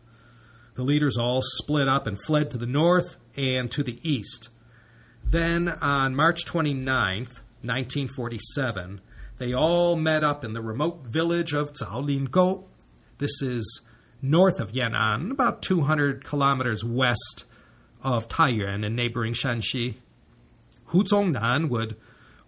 The 0.76 0.84
leaders 0.84 1.18
all 1.18 1.42
split 1.42 1.88
up 1.88 2.06
and 2.06 2.22
fled 2.26 2.52
to 2.52 2.58
the 2.58 2.66
north 2.66 3.18
and 3.38 3.72
to 3.72 3.84
the 3.84 4.00
east. 4.04 4.50
Then, 5.24 5.70
on 5.70 6.16
March 6.16 6.46
29th, 6.46 7.42
1947, 7.62 9.02
they 9.38 9.54
all 9.54 9.96
met 9.96 10.24
up 10.24 10.44
in 10.44 10.54
the 10.54 10.62
remote 10.62 11.06
village 11.08 11.54
of 11.54 11.74
Zaolingkou. 11.74 12.64
This 13.18 13.42
is 13.42 13.82
north 14.22 14.60
of 14.60 14.72
Yan'an, 14.72 15.32
about 15.32 15.62
200 15.62 16.24
kilometers 16.24 16.84
west 16.84 17.46
of 18.02 18.28
Taiyuan 18.28 18.86
in 18.86 18.96
neighboring 18.96 19.34
Shanxi. 19.34 19.96
Hu 20.86 21.04
Zongnan 21.04 21.70
would 21.70 21.96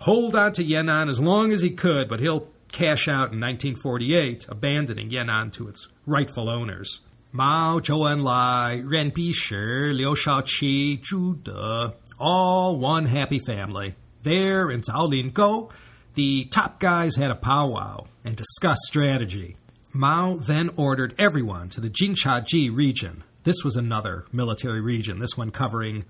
hold 0.01 0.35
on 0.35 0.53
to 0.53 0.63
Yan'an 0.63 1.09
as 1.09 1.19
long 1.19 1.51
as 1.51 1.61
he 1.61 1.71
could, 1.71 2.07
but 2.07 2.19
he'll 2.19 2.49
cash 2.71 3.07
out 3.07 3.33
in 3.33 3.39
1948, 3.39 4.45
abandoning 4.49 5.09
Yan'an 5.09 5.51
to 5.53 5.67
its 5.67 5.87
rightful 6.05 6.49
owners. 6.49 7.01
Mao, 7.31 7.79
Zhou 7.79 8.09
Enlai, 8.09 8.81
Ren 8.89 9.11
Bishi, 9.11 9.95
Liu 9.95 10.15
Shaoqi, 10.15 11.01
Zhu 11.01 11.43
De, 11.43 11.93
all 12.19 12.77
one 12.77 13.05
happy 13.05 13.39
family. 13.39 13.95
There 14.23 14.71
in 14.71 14.81
Zaolingkou, 14.81 15.71
the 16.17 16.45
top 16.45 16.79
guys 16.79 17.15
had 17.15 17.29
a 17.29 17.35
powwow 17.35 18.07
and 18.25 18.35
discussed 18.35 18.81
strategy. 18.87 19.55
Mao 19.93 20.37
then 20.37 20.71
ordered 20.75 21.13
everyone 21.19 21.69
to 21.69 21.79
the 21.79 21.91
Jinchaji 21.91 22.75
region. 22.75 23.23
This 23.43 23.63
was 23.63 23.75
another 23.75 24.25
military 24.31 24.81
region, 24.81 25.19
this 25.19 25.37
one 25.37 25.51
covering 25.51 26.05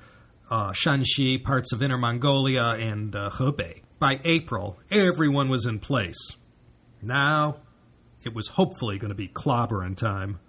uh, 0.50 0.72
Shanxi, 0.72 1.44
parts 1.44 1.74
of 1.74 1.84
Inner 1.84 1.98
Mongolia, 1.98 2.78
and 2.80 3.14
uh, 3.18 3.32
Hebei. 3.32 3.82
By 4.00 4.22
April, 4.24 4.80
everyone 4.90 5.50
was 5.50 5.66
in 5.66 5.80
place. 5.80 6.38
Now, 7.02 7.58
it 8.24 8.34
was 8.34 8.48
hopefully 8.48 8.98
going 8.98 9.10
to 9.10 9.16
be 9.16 9.28
clobbering 9.28 9.98
time. 9.98 10.40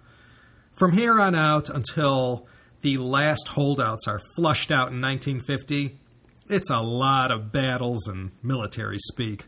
From 0.71 0.93
here 0.93 1.19
on 1.19 1.35
out 1.35 1.69
until 1.69 2.47
the 2.79 2.97
last 2.97 3.49
holdouts 3.49 4.07
are 4.07 4.21
flushed 4.37 4.71
out 4.71 4.93
in 4.93 5.01
1950, 5.01 5.99
it's 6.47 6.69
a 6.69 6.79
lot 6.79 7.29
of 7.29 7.51
battles 7.51 8.07
and 8.07 8.31
military 8.41 8.97
speak. 8.99 9.45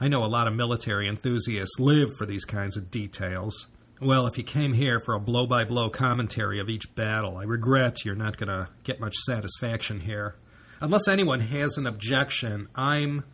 I 0.00 0.08
know 0.08 0.24
a 0.24 0.26
lot 0.26 0.48
of 0.48 0.54
military 0.54 1.08
enthusiasts 1.08 1.78
live 1.78 2.08
for 2.16 2.26
these 2.26 2.44
kinds 2.44 2.76
of 2.76 2.90
details. 2.90 3.68
Well, 4.00 4.26
if 4.26 4.36
you 4.36 4.44
came 4.44 4.72
here 4.72 4.98
for 4.98 5.14
a 5.14 5.20
blow 5.20 5.46
by 5.46 5.64
blow 5.64 5.88
commentary 5.88 6.58
of 6.58 6.68
each 6.68 6.94
battle, 6.94 7.36
I 7.36 7.44
regret 7.44 8.04
you're 8.04 8.16
not 8.16 8.36
going 8.36 8.48
to 8.48 8.68
get 8.82 9.00
much 9.00 9.14
satisfaction 9.14 10.00
here. 10.00 10.34
Unless 10.80 11.06
anyone 11.06 11.40
has 11.40 11.78
an 11.78 11.86
objection, 11.86 12.68
I'm 12.74 13.24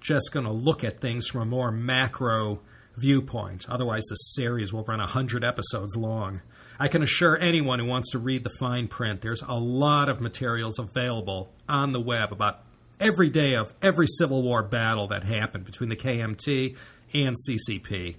just 0.00 0.32
going 0.32 0.46
to 0.46 0.52
look 0.52 0.82
at 0.82 1.00
things 1.00 1.26
from 1.26 1.42
a 1.42 1.46
more 1.46 1.70
macro 1.70 2.60
viewpoint. 2.96 3.66
Otherwise, 3.68 4.04
this 4.08 4.34
series 4.34 4.72
will 4.72 4.84
run 4.84 4.98
100 4.98 5.44
episodes 5.44 5.94
long. 5.94 6.40
I 6.80 6.88
can 6.88 7.02
assure 7.02 7.36
anyone 7.38 7.80
who 7.80 7.86
wants 7.86 8.10
to 8.12 8.18
read 8.18 8.44
the 8.44 8.56
fine 8.58 8.88
print, 8.88 9.20
there's 9.20 9.42
a 9.42 9.58
lot 9.58 10.08
of 10.08 10.20
materials 10.20 10.78
available 10.78 11.52
on 11.68 11.92
the 11.92 12.00
web 12.00 12.32
about 12.32 12.62
every 13.00 13.28
day 13.28 13.54
of 13.54 13.74
every 13.82 14.06
Civil 14.06 14.42
War 14.42 14.62
battle 14.62 15.06
that 15.08 15.24
happened 15.24 15.64
between 15.64 15.88
the 15.88 15.96
KMT 15.96 16.76
and 17.14 17.34
CCP. 17.48 18.16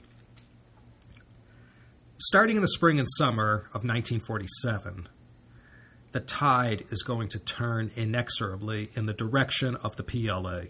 Starting 2.21 2.57
in 2.57 2.61
the 2.61 2.67
spring 2.67 2.99
and 2.99 3.07
summer 3.09 3.67
of 3.69 3.85
1947, 3.85 5.07
the 6.11 6.19
tide 6.19 6.85
is 6.89 7.03
going 7.03 7.27
to 7.29 7.39
turn 7.39 7.91
inexorably 7.95 8.89
in 8.93 9.05
the 9.05 9.13
direction 9.13 9.75
of 9.77 9.95
the 9.95 10.03
PLA. 10.03 10.63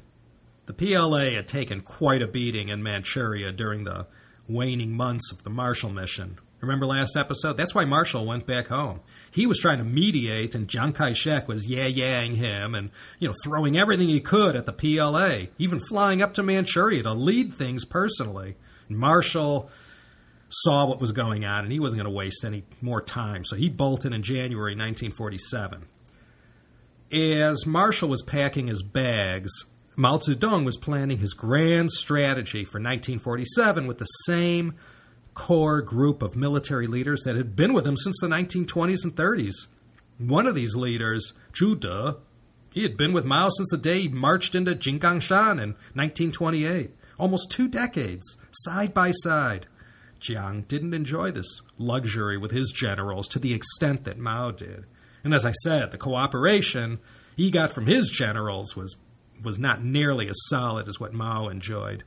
The 0.66 0.74
PLA 0.74 1.32
had 1.32 1.48
taken 1.48 1.82
quite 1.82 2.22
a 2.22 2.28
beating 2.28 2.70
in 2.70 2.84
Manchuria 2.84 3.52
during 3.52 3.84
the 3.84 4.08
waning 4.48 4.92
months 4.96 5.32
of 5.32 5.44
the 5.44 5.50
Marshall 5.50 5.90
Mission, 5.90 6.38
Remember 6.62 6.86
last 6.86 7.16
episode? 7.16 7.56
That's 7.56 7.74
why 7.74 7.86
Marshall 7.86 8.26
went 8.26 8.46
back 8.46 8.68
home. 8.68 9.00
He 9.32 9.46
was 9.46 9.60
trying 9.60 9.78
to 9.78 9.86
mediate, 9.86 10.56
and 10.56 10.68
Chiang 10.68 10.92
Kai 10.92 11.14
shek 11.14 11.48
was 11.48 11.70
yeah 11.70 11.86
yang 11.86 12.36
him 12.36 12.76
and, 12.76 12.90
you 13.18 13.30
know, 13.30 13.34
throwing 13.44 13.78
everything 13.78 14.10
he 14.10 14.20
could 14.20 14.58
at 14.58 14.66
the 14.66 14.74
PLA, 14.74 15.52
even 15.58 15.80
flying 15.80 16.22
up 16.22 16.34
to 16.34 16.44
Manchuria 16.44 17.04
to 17.04 17.14
lead 17.14 17.54
things 17.54 17.86
personally. 17.86 18.58
And 18.90 18.98
Marshall 18.98 19.70
saw 20.50 20.86
what 20.86 21.00
was 21.00 21.14
going 21.14 21.46
on, 21.46 21.64
and 21.64 21.72
he 21.72 21.80
wasn't 21.80 22.02
going 22.02 22.12
to 22.12 22.18
waste 22.18 22.44
any 22.44 22.64
more 22.82 23.02
time, 23.02 23.46
so 23.46 23.56
he 23.56 23.70
bolted 23.70 24.14
in 24.14 24.22
January 24.22 24.74
1947. 24.74 25.86
As 27.12 27.66
Marshall 27.66 28.10
was 28.10 28.22
packing 28.22 28.68
his 28.68 28.84
bags, 28.84 29.50
Mao 29.96 30.18
Zedong 30.18 30.66
was 30.66 30.78
planning 30.78 31.20
his 31.20 31.34
grand 31.34 31.92
strategy 31.92 32.64
for 32.64 32.80
1947 32.80 33.88
with 33.88 33.98
the 33.98 34.06
same 34.06 34.76
core 35.34 35.82
group 35.82 36.22
of 36.22 36.36
military 36.36 36.88
leaders 36.88 37.22
that 37.26 37.36
had 37.36 37.56
been 37.56 37.74
with 37.74 37.86
him 37.86 37.98
since 37.98 38.20
the 38.20 38.28
1920s 38.28 39.04
and 39.04 39.16
30s. 39.16 39.68
One 40.18 40.48
of 40.48 40.56
these 40.56 40.76
leaders, 40.76 41.34
De, 41.54 42.18
he 42.72 42.84
had 42.84 42.98
been 42.98 43.14
with 43.14 43.26
Mao 43.26 43.50
since 43.50 43.70
the 43.72 43.78
day 43.78 44.02
he 44.02 44.08
marched 44.10 44.54
into 44.54 44.76
Jinggangshan 44.76 45.62
in 45.62 45.76
1928, 45.96 46.92
almost 47.18 47.52
two 47.52 47.68
decades, 47.68 48.38
side 48.52 48.94
by 48.94 49.12
side. 49.12 49.68
Jiang 50.20 50.68
didn't 50.68 50.94
enjoy 50.94 51.32
this 51.32 51.62
luxury 51.78 52.38
with 52.38 52.52
his 52.52 52.72
generals 52.72 53.28
to 53.30 53.40
the 53.40 53.54
extent 53.54 54.04
that 54.04 54.18
Mao 54.18 54.52
did. 54.52 54.86
And 55.24 55.34
as 55.34 55.46
I 55.46 55.52
said, 55.64 55.92
the 55.92 55.98
cooperation 55.98 57.00
he 57.36 57.52
got 57.52 57.72
from 57.72 57.88
his 57.88 58.10
generals 58.10 58.76
was, 58.76 58.98
was 59.44 59.58
not 59.58 59.84
nearly 59.84 60.28
as 60.28 60.38
solid 60.50 60.88
as 60.88 61.00
what 61.00 61.14
Mao 61.14 61.48
enjoyed. 61.48 62.04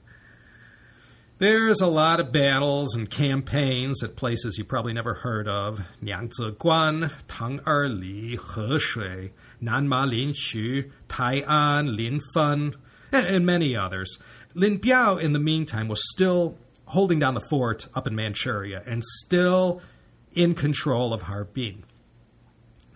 There's 1.42 1.81
a 1.81 1.88
lot 1.88 2.20
of 2.20 2.31
battles 2.31 2.94
and 2.94 3.11
campaigns 3.11 4.05
at 4.05 4.14
places 4.14 4.59
you 4.59 4.64
probably 4.64 4.92
never 4.92 5.12
heard 5.12 5.48
of 5.48 5.81
Niangzi 6.00 6.52
Guan, 6.52 7.11
Tang 7.26 7.59
Er 7.66 7.88
Li, 7.88 8.38
He 8.38 8.78
Shui, 8.78 9.33
Nanma 9.61 10.09
Lin 10.09 10.35
Xu, 10.35 10.88
Tai'an, 11.09 11.96
Lin 11.96 12.20
Fen, 12.33 12.76
and, 13.11 13.26
and 13.26 13.44
many 13.44 13.74
others. 13.74 14.20
Lin 14.55 14.78
Biao, 14.78 15.20
in 15.20 15.33
the 15.33 15.40
meantime, 15.40 15.88
was 15.88 16.09
still 16.12 16.57
holding 16.85 17.18
down 17.18 17.35
the 17.35 17.44
fort 17.50 17.88
up 17.92 18.07
in 18.07 18.14
Manchuria 18.14 18.85
and 18.87 19.02
still 19.02 19.83
in 20.31 20.55
control 20.55 21.12
of 21.12 21.22
Harbin. 21.22 21.83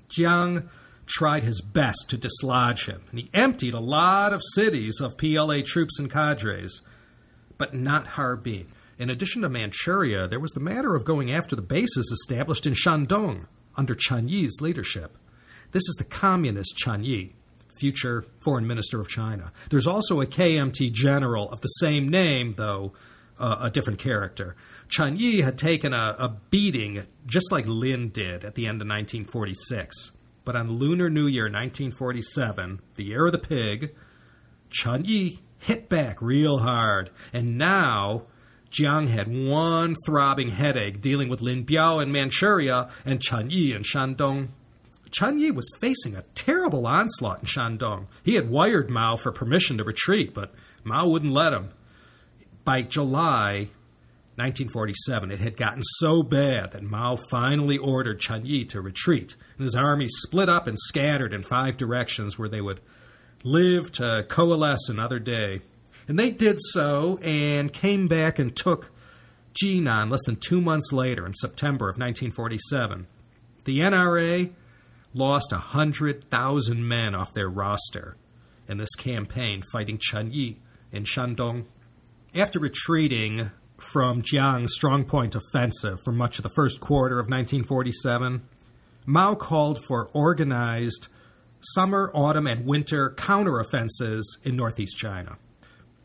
Jiang 0.09 0.69
tried 1.05 1.43
his 1.43 1.61
best 1.61 2.09
to 2.11 2.17
dislodge 2.17 2.87
him, 2.87 3.03
and 3.11 3.19
he 3.19 3.29
emptied 3.35 3.75
a 3.75 3.81
lot 3.81 4.33
of 4.33 4.41
cities 4.55 5.01
of 5.01 5.19
PLA 5.19 5.63
troops 5.65 5.99
and 5.99 6.09
cadres 6.09 6.83
but 7.59 7.75
not 7.75 8.07
Harbin. 8.09 8.67
In 8.99 9.11
addition 9.11 9.43
to 9.43 9.49
Manchuria, 9.49 10.27
there 10.27 10.41
was 10.41 10.53
the 10.53 10.61
matter 10.61 10.95
of 10.95 11.05
going 11.05 11.31
after 11.31 11.55
the 11.55 11.63
bases 11.63 12.11
established 12.11 12.67
in 12.67 12.73
Shandong 12.73 13.47
under 13.77 13.95
Chen 13.95 14.29
Yi's 14.29 14.61
leadership. 14.61 15.19
This 15.73 15.89
is 15.89 15.97
the 15.99 16.05
communist 16.05 16.77
Chen 16.77 17.05
Yi, 17.05 17.35
future 17.79 18.25
foreign 18.41 18.67
minister 18.67 19.01
of 19.01 19.09
China. 19.09 19.53
There's 19.69 19.87
also 19.87 20.21
a 20.21 20.27
KMT 20.27 20.93
general 20.93 21.51
of 21.51 21.61
the 21.61 21.69
same 21.69 22.09
name, 22.09 22.55
though 22.55 22.93
uh, 23.39 23.59
a 23.61 23.71
different 23.71 23.99
character. 23.99 24.57
Chen 24.89 25.17
Yi 25.17 25.43
had 25.43 25.59
taken 25.59 25.93
a, 25.93 26.17
a 26.19 26.29
beating 26.51 27.07
just 27.27 27.51
like 27.53 27.67
Lin 27.67 28.09
did 28.11 28.45
at 28.45 28.55
the 28.55 28.67
end 28.67 28.81
of 28.81 28.89
1946. 28.89 30.13
But 30.45 30.57
on 30.57 30.71
Lunar 30.71 31.11
New 31.11 31.27
Year 31.27 31.45
1947, 31.45 32.81
the 32.95 33.05
year 33.05 33.27
of 33.27 33.33
the 33.33 33.39
pig, 33.39 33.95
Chen 34.71 35.05
Yi 35.05 35.41
hit 35.67 35.89
back 35.89 36.23
real 36.23 36.59
hard. 36.59 37.11
And 37.33 37.59
now 37.59 38.23
Jiang 38.71 39.09
had 39.09 39.27
one 39.29 39.97
throbbing 40.07 40.51
headache 40.51 41.01
dealing 41.01 41.29
with 41.29 41.43
Lin 41.43 41.67
Biao 41.67 42.01
in 42.01 42.13
Manchuria 42.13 42.89
and 43.05 43.21
Chen 43.21 43.51
Yi 43.51 43.73
in 43.73 43.83
Shandong. 43.83 44.49
Chen 45.11 45.39
Yi 45.41 45.51
was 45.51 45.71
facing 45.81 46.15
a 46.15 46.25
terrible 46.35 46.87
onslaught 46.87 47.41
in 47.41 47.47
Shandong. 47.47 48.07
He 48.23 48.35
had 48.35 48.49
wired 48.49 48.91
Mao 48.91 49.17
for 49.17 49.33
permission 49.33 49.79
to 49.79 49.85
retreat, 49.85 50.33
but 50.33 50.55
Mao 50.85 51.09
wouldn't 51.09 51.33
let 51.33 51.53
him. 51.53 51.71
By 52.65 52.83
July 52.83 53.71
1947, 54.37 55.33
it 55.33 55.41
had 55.41 55.57
gotten 55.57 55.83
so 55.83 56.23
bad 56.23 56.73
that 56.73 56.83
Mao 56.83 57.17
finally 57.31 57.79
ordered 57.79 58.21
Chen 58.21 58.45
Yi 58.45 58.65
to 58.67 58.81
retreat, 58.81 59.35
and 59.57 59.65
his 59.65 59.75
army 59.75 60.07
split 60.09 60.49
up 60.49 60.67
and 60.69 60.79
scattered 60.79 61.33
in 61.33 61.43
five 61.43 61.77
directions 61.77 62.39
where 62.39 62.49
they 62.49 62.61
would 62.61 62.81
live 63.47 63.93
to 63.93 64.27
coalesce 64.29 64.89
another 64.89 65.21
day. 65.21 65.61
And 66.09 66.19
they 66.19 66.31
did 66.31 66.59
so 66.61 67.19
and 67.19 67.73
came 67.73 68.09
back 68.09 68.41
and 68.41 68.55
took 68.55 68.91
Jinan 69.55 70.11
less 70.11 70.25
than 70.27 70.37
two 70.37 70.61
months 70.61 70.93
later 70.93 71.25
in 71.25 71.33
September 71.35 71.89
of 71.89 71.95
1947. 71.95 73.07
The 73.65 73.79
NRA 73.79 74.53
lost 75.15 75.53
100,000 75.53 76.89
men 76.89 77.15
off 77.15 77.33
their 77.35 77.49
roster 77.49 78.17
in 78.69 78.79
this 78.79 78.95
campaign 78.97 79.63
fighting 79.73 79.99
Chen 79.99 80.33
Yi 80.33 80.59
in 80.91 81.05
Shandong. 81.05 81.67
After 82.35 82.59
retreating 82.59 83.53
from 83.79 84.23
Jiang's 84.23 84.77
strongpoint 84.79 85.37
offensive 85.37 85.99
for 86.05 86.13
much 86.13 86.41
of 86.41 86.43
the 86.43 86.53
first 86.55 86.81
quarter 86.81 87.21
of 87.21 87.27
1947, 87.27 88.43
Mao 89.07 89.37
called 89.37 89.79
for 89.87 90.09
organized 90.13 91.09
summer, 91.75 92.11
autumn, 92.15 92.47
and 92.47 92.67
winter 92.67 93.11
counteroffensives 93.11 94.25
in 94.45 94.57
northeast 94.57 94.97
China. 94.97 95.37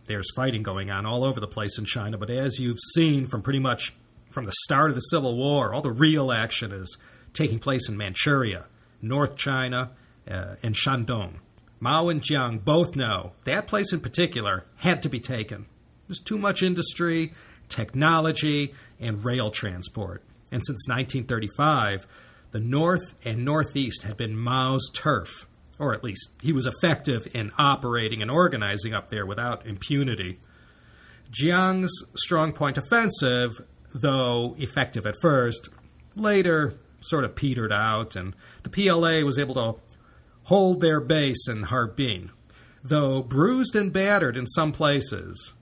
There's 0.05 0.31
fighting 0.35 0.63
going 0.63 0.89
on 0.89 1.05
all 1.05 1.23
over 1.23 1.39
the 1.39 1.47
place 1.47 1.77
in 1.77 1.85
China, 1.85 2.17
but 2.17 2.29
as 2.29 2.59
you've 2.59 2.79
seen 2.95 3.25
from 3.25 3.41
pretty 3.41 3.59
much 3.59 3.93
from 4.31 4.45
the 4.45 4.53
start 4.63 4.89
of 4.89 4.95
the 4.95 5.01
Civil 5.01 5.35
War, 5.35 5.73
all 5.73 5.81
the 5.81 5.91
real 5.91 6.31
action 6.31 6.71
is 6.71 6.97
taking 7.33 7.59
place 7.59 7.87
in 7.87 7.97
Manchuria, 7.97 8.65
North 9.01 9.35
China, 9.35 9.91
uh, 10.29 10.55
and 10.63 10.75
Shandong. 10.75 11.35
Mao 11.79 12.09
and 12.09 12.21
Jiang 12.21 12.63
both 12.63 12.95
know 12.95 13.31
that 13.43 13.67
place 13.67 13.91
in 13.91 13.99
particular 13.99 14.65
had 14.77 15.01
to 15.03 15.09
be 15.09 15.19
taken. 15.19 15.65
There's 16.07 16.19
too 16.19 16.37
much 16.37 16.61
industry, 16.61 17.33
technology, 17.69 18.73
and 18.99 19.23
rail 19.25 19.49
transport. 19.49 20.23
And 20.51 20.61
since 20.65 20.87
1935, 20.87 22.05
the 22.51 22.59
North 22.59 23.15
and 23.23 23.45
Northeast 23.45 24.03
had 24.03 24.17
been 24.17 24.35
Mao's 24.35 24.89
turf, 24.93 25.47
or 25.81 25.93
at 25.93 26.03
least 26.03 26.29
he 26.41 26.53
was 26.53 26.67
effective 26.67 27.27
in 27.33 27.51
operating 27.57 28.21
and 28.21 28.29
organizing 28.29 28.93
up 28.93 29.09
there 29.09 29.25
without 29.25 29.65
impunity. 29.65 30.37
Jiang's 31.31 32.05
strong 32.15 32.53
point 32.53 32.77
offensive, 32.77 33.61
though 34.01 34.55
effective 34.59 35.05
at 35.05 35.15
first, 35.21 35.69
later 36.15 36.75
sort 36.99 37.25
of 37.25 37.35
petered 37.35 37.71
out, 37.71 38.15
and 38.15 38.35
the 38.63 38.69
PLA 38.69 39.25
was 39.25 39.39
able 39.39 39.55
to 39.55 39.81
hold 40.43 40.81
their 40.81 41.01
base 41.01 41.47
in 41.49 41.63
Harbin. 41.63 42.29
Though 42.83 43.23
bruised 43.23 43.75
and 43.75 43.91
battered 43.91 44.37
in 44.37 44.47
some 44.47 44.71
places, 44.71 45.53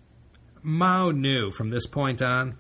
Mao 0.62 1.12
knew 1.12 1.50
from 1.52 1.70
this 1.70 1.88
point 1.88 2.22
on 2.22 2.58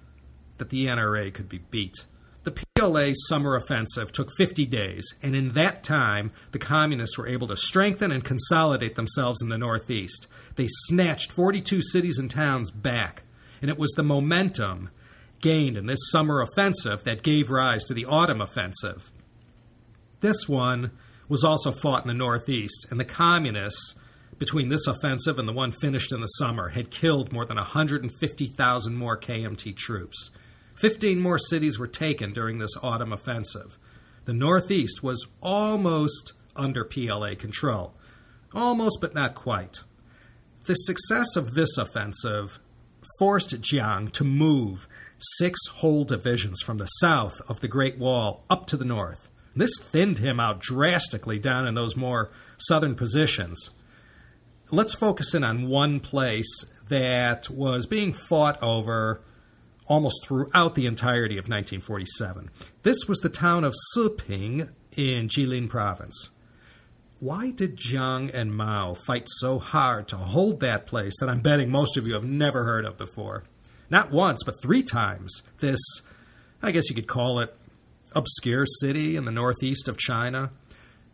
that 0.57 0.69
the 0.69 0.85
NRA 0.85 1.33
could 1.33 1.49
be 1.49 1.59
beat. 1.69 2.05
The 2.49 2.65
PLA 2.75 3.11
summer 3.13 3.55
offensive 3.55 4.11
took 4.11 4.29
50 4.35 4.65
days, 4.65 5.13
and 5.21 5.35
in 5.35 5.49
that 5.49 5.83
time, 5.83 6.31
the 6.49 6.57
communists 6.57 7.15
were 7.15 7.27
able 7.27 7.45
to 7.45 7.55
strengthen 7.55 8.11
and 8.11 8.23
consolidate 8.23 8.95
themselves 8.95 9.39
in 9.43 9.49
the 9.49 9.57
Northeast. 9.57 10.27
They 10.55 10.65
snatched 10.67 11.31
42 11.31 11.83
cities 11.83 12.17
and 12.17 12.31
towns 12.31 12.71
back, 12.71 13.21
and 13.61 13.69
it 13.69 13.77
was 13.77 13.91
the 13.91 14.01
momentum 14.01 14.89
gained 15.41 15.77
in 15.77 15.85
this 15.85 16.09
summer 16.11 16.41
offensive 16.41 17.03
that 17.03 17.21
gave 17.21 17.51
rise 17.51 17.83
to 17.83 17.93
the 17.93 18.05
autumn 18.05 18.41
offensive. 18.41 19.11
This 20.21 20.49
one 20.49 20.89
was 21.27 21.43
also 21.43 21.71
fought 21.71 22.01
in 22.01 22.07
the 22.07 22.15
Northeast, 22.15 22.87
and 22.89 22.99
the 22.99 23.05
communists, 23.05 23.93
between 24.39 24.69
this 24.69 24.87
offensive 24.87 25.37
and 25.37 25.47
the 25.47 25.53
one 25.53 25.71
finished 25.71 26.11
in 26.11 26.21
the 26.21 26.25
summer, 26.25 26.69
had 26.69 26.89
killed 26.89 27.31
more 27.31 27.45
than 27.45 27.57
150,000 27.57 28.95
more 28.95 29.19
KMT 29.19 29.77
troops. 29.77 30.31
Fifteen 30.79 31.19
more 31.19 31.37
cities 31.37 31.77
were 31.77 31.87
taken 31.87 32.31
during 32.31 32.59
this 32.59 32.75
autumn 32.81 33.11
offensive. 33.11 33.77
The 34.23 34.33
Northeast 34.33 35.03
was 35.03 35.27
almost 35.41 36.31
under 36.55 36.85
PLA 36.85 37.35
control. 37.35 37.93
Almost, 38.53 38.99
but 39.01 39.13
not 39.13 39.35
quite. 39.35 39.83
The 40.65 40.75
success 40.75 41.35
of 41.35 41.53
this 41.53 41.77
offensive 41.77 42.59
forced 43.17 43.59
Jiang 43.61 44.11
to 44.13 44.23
move 44.23 44.87
six 45.17 45.59
whole 45.67 46.05
divisions 46.05 46.61
from 46.61 46.77
the 46.77 46.85
south 46.85 47.41
of 47.49 47.59
the 47.59 47.67
Great 47.67 47.97
Wall 47.97 48.45
up 48.49 48.65
to 48.67 48.77
the 48.77 48.85
north. 48.85 49.29
This 49.55 49.71
thinned 49.81 50.19
him 50.19 50.39
out 50.39 50.59
drastically 50.61 51.39
down 51.39 51.67
in 51.67 51.75
those 51.75 51.97
more 51.97 52.31
southern 52.57 52.95
positions. 52.95 53.71
Let's 54.71 54.93
focus 54.93 55.33
in 55.33 55.43
on 55.43 55.67
one 55.67 55.99
place 55.99 56.65
that 56.87 57.49
was 57.49 57.85
being 57.85 58.13
fought 58.13 58.61
over 58.61 59.21
almost 59.89 60.23
throughout 60.23 60.75
the 60.75 60.85
entirety 60.85 61.35
of 61.35 61.49
1947. 61.49 62.49
This 62.83 63.05
was 63.07 63.19
the 63.19 63.27
town 63.27 63.65
of 63.65 63.75
Siping 63.93 64.69
in 64.95 65.27
Jilin 65.27 65.67
province. 65.67 66.29
Why 67.19 67.51
did 67.51 67.75
Jiang 67.75 68.33
and 68.33 68.55
Mao 68.55 68.93
fight 68.93 69.27
so 69.27 69.59
hard 69.59 70.07
to 70.07 70.15
hold 70.15 70.61
that 70.61 70.85
place 70.85 71.19
that 71.19 71.27
I'm 71.27 71.41
betting 71.41 71.69
most 71.69 71.97
of 71.97 72.07
you 72.07 72.13
have 72.13 72.23
never 72.23 72.63
heard 72.63 72.85
of 72.85 72.97
before? 72.97 73.43
Not 73.89 74.11
once, 74.11 74.43
but 74.45 74.61
three 74.61 74.83
times. 74.83 75.43
This, 75.59 75.79
I 76.61 76.71
guess 76.71 76.89
you 76.89 76.95
could 76.95 77.07
call 77.07 77.39
it, 77.39 77.53
obscure 78.13 78.65
city 78.65 79.17
in 79.17 79.25
the 79.25 79.31
northeast 79.31 79.89
of 79.89 79.97
China 79.97 80.51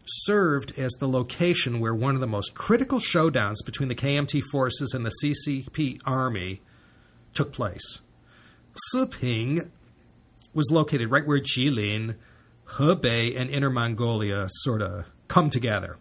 served 0.06 0.78
as 0.78 0.92
the 0.94 1.08
location 1.08 1.80
where 1.80 1.96
one 1.96 2.14
of 2.14 2.22
the 2.22 2.28
most 2.28 2.54
critical 2.54 3.00
showdowns 3.00 3.66
between 3.66 3.90
the 3.90 3.96
KMT 3.96 4.42
forces 4.52 4.94
and 4.94 5.06
the 5.06 5.12
CCP 5.24 6.00
army 6.06 6.62
took 7.34 7.52
place. 7.52 8.02
Siping 8.94 9.70
was 10.54 10.70
located 10.72 11.12
right 11.12 11.26
where 11.26 11.40
Jilin, 11.40 12.16
Hebei, 12.78 13.40
and 13.40 13.50
Inner 13.50 13.70
Mongolia 13.70 14.48
sort 14.50 14.82
of 14.82 15.06
come 15.28 15.50
together. 15.50 15.98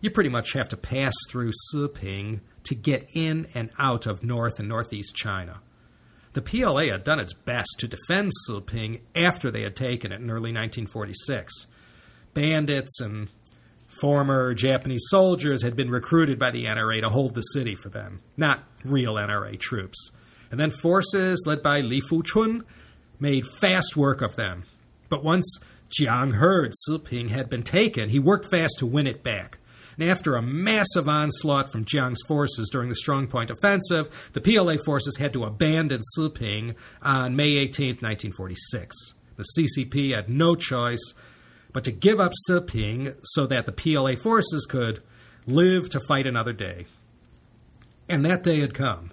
You 0.00 0.10
pretty 0.10 0.30
much 0.30 0.52
have 0.54 0.68
to 0.70 0.76
pass 0.76 1.14
through 1.30 1.52
Siping 1.72 2.40
to 2.64 2.74
get 2.74 3.06
in 3.14 3.46
and 3.54 3.70
out 3.78 4.06
of 4.06 4.22
North 4.22 4.58
and 4.58 4.68
Northeast 4.68 5.14
China. 5.14 5.60
The 6.34 6.42
PLA 6.42 6.86
had 6.86 7.04
done 7.04 7.20
its 7.20 7.34
best 7.34 7.76
to 7.78 7.88
defend 7.88 8.32
Siping 8.48 9.02
after 9.14 9.50
they 9.50 9.62
had 9.62 9.76
taken 9.76 10.12
it 10.12 10.20
in 10.20 10.30
early 10.30 10.50
1946. 10.50 11.66
Bandits 12.34 13.00
and 13.00 13.28
former 14.00 14.54
Japanese 14.54 15.04
soldiers 15.08 15.62
had 15.62 15.76
been 15.76 15.90
recruited 15.90 16.38
by 16.38 16.50
the 16.50 16.64
NRA 16.64 17.00
to 17.02 17.10
hold 17.10 17.34
the 17.34 17.42
city 17.42 17.74
for 17.74 17.90
them, 17.90 18.22
not 18.36 18.64
real 18.84 19.14
NRA 19.14 19.58
troops. 19.58 20.10
And 20.52 20.60
then 20.60 20.70
forces 20.70 21.42
led 21.46 21.62
by 21.62 21.80
Li 21.80 22.00
Fuchun 22.00 22.62
made 23.18 23.44
fast 23.60 23.96
work 23.96 24.20
of 24.20 24.36
them. 24.36 24.64
But 25.08 25.24
once 25.24 25.58
Jiang 25.98 26.34
heard 26.34 26.72
Siping 26.86 27.30
had 27.30 27.48
been 27.48 27.62
taken, 27.62 28.10
he 28.10 28.18
worked 28.18 28.46
fast 28.50 28.78
to 28.78 28.86
win 28.86 29.06
it 29.06 29.22
back. 29.22 29.58
And 29.98 30.08
after 30.08 30.36
a 30.36 30.42
massive 30.42 31.08
onslaught 31.08 31.72
from 31.72 31.86
Jiang's 31.86 32.22
forces 32.28 32.68
during 32.70 32.90
the 32.90 32.94
Strong 32.94 33.28
Point 33.28 33.50
offensive, 33.50 34.30
the 34.34 34.40
PLA 34.42 34.76
forces 34.76 35.16
had 35.16 35.32
to 35.32 35.44
abandon 35.44 36.02
Siping 36.16 36.74
on 37.00 37.34
May 37.34 37.52
18, 37.56 37.96
1946. 38.00 39.14
The 39.36 39.46
CCP 39.58 40.14
had 40.14 40.28
no 40.28 40.54
choice 40.54 41.14
but 41.72 41.84
to 41.84 41.92
give 41.92 42.20
up 42.20 42.32
Siping 42.48 43.16
so 43.22 43.46
that 43.46 43.64
the 43.64 43.72
PLA 43.72 44.16
forces 44.16 44.66
could 44.66 45.02
live 45.46 45.88
to 45.88 46.00
fight 46.08 46.26
another 46.26 46.52
day. 46.52 46.84
And 48.06 48.22
that 48.26 48.42
day 48.42 48.60
had 48.60 48.74
come. 48.74 49.12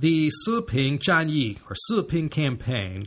The 0.00 0.32
Siping 0.48 0.98
Zhanyi, 0.98 1.58
or 1.68 1.76
Siping 1.90 2.30
campaign, 2.30 3.06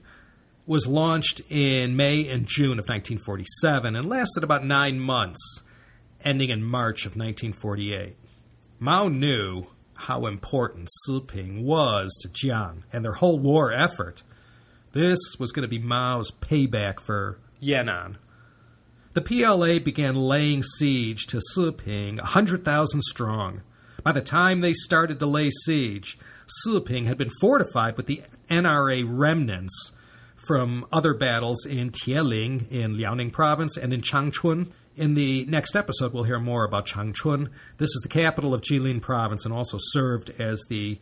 was 0.67 0.86
launched 0.86 1.41
in 1.49 1.95
May 1.95 2.29
and 2.29 2.45
June 2.45 2.77
of 2.77 2.86
1947 2.86 3.95
and 3.95 4.08
lasted 4.08 4.43
about 4.43 4.63
nine 4.63 4.99
months, 4.99 5.63
ending 6.23 6.51
in 6.51 6.63
March 6.63 7.08
of 7.08 7.13
1948. 7.13 8.15
Mao 8.79 9.08
knew 9.08 9.65
how 9.95 10.27
important 10.27 10.88
Siping 11.10 11.63
was 11.63 12.15
to 12.21 12.29
Jiang 12.29 12.84
and 12.93 13.03
their 13.03 13.13
whole 13.13 13.39
war 13.39 13.71
effort. 13.71 14.21
This 14.91 15.17
was 15.39 15.51
going 15.51 15.63
to 15.63 15.67
be 15.67 15.79
Mao's 15.79 16.29
payback 16.29 16.99
for 16.99 17.39
Yan'an. 17.60 18.17
The 19.13 19.21
PLA 19.21 19.79
began 19.79 20.13
laying 20.13 20.62
siege 20.62 21.25
to 21.25 21.41
Siping, 21.58 22.17
100,000 22.17 23.01
strong. 23.01 23.63
By 24.03 24.12
the 24.12 24.21
time 24.21 24.62
they 24.62 24.73
started 24.73 25.17
to 25.17 25.25
lay 25.25 25.49
siege, 25.49 26.19
Siping 26.61 27.05
had 27.05 27.17
been 27.17 27.29
fortified 27.41 27.97
with 27.97 28.05
the 28.05 28.21
NRA 28.49 29.05
remnants 29.07 29.91
from 30.35 30.85
other 30.91 31.13
battles 31.13 31.65
in 31.65 31.89
Tieling 31.91 32.69
in 32.69 32.95
Liaoning 32.95 33.31
province 33.31 33.77
and 33.77 33.93
in 33.93 34.01
Changchun. 34.01 34.71
In 34.95 35.15
the 35.15 35.45
next 35.45 35.75
episode, 35.75 36.13
we'll 36.13 36.23
hear 36.23 36.39
more 36.39 36.65
about 36.65 36.85
Changchun. 36.85 37.49
This 37.77 37.89
is 37.89 38.01
the 38.03 38.09
capital 38.09 38.53
of 38.53 38.61
Jilin 38.61 39.01
province 39.01 39.45
and 39.45 39.53
also 39.53 39.77
served 39.79 40.29
as 40.39 40.63
the 40.69 40.99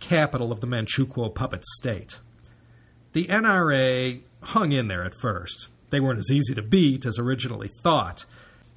capital 0.00 0.50
of 0.50 0.60
the 0.60 0.66
Manchukuo 0.66 1.34
puppet 1.34 1.64
state. 1.64 2.18
The 3.12 3.26
NRA 3.26 4.22
hung 4.42 4.72
in 4.72 4.88
there 4.88 5.04
at 5.04 5.14
first. 5.20 5.68
They 5.90 6.00
weren't 6.00 6.18
as 6.18 6.30
easy 6.32 6.54
to 6.54 6.62
beat 6.62 7.06
as 7.06 7.18
originally 7.18 7.70
thought. 7.82 8.24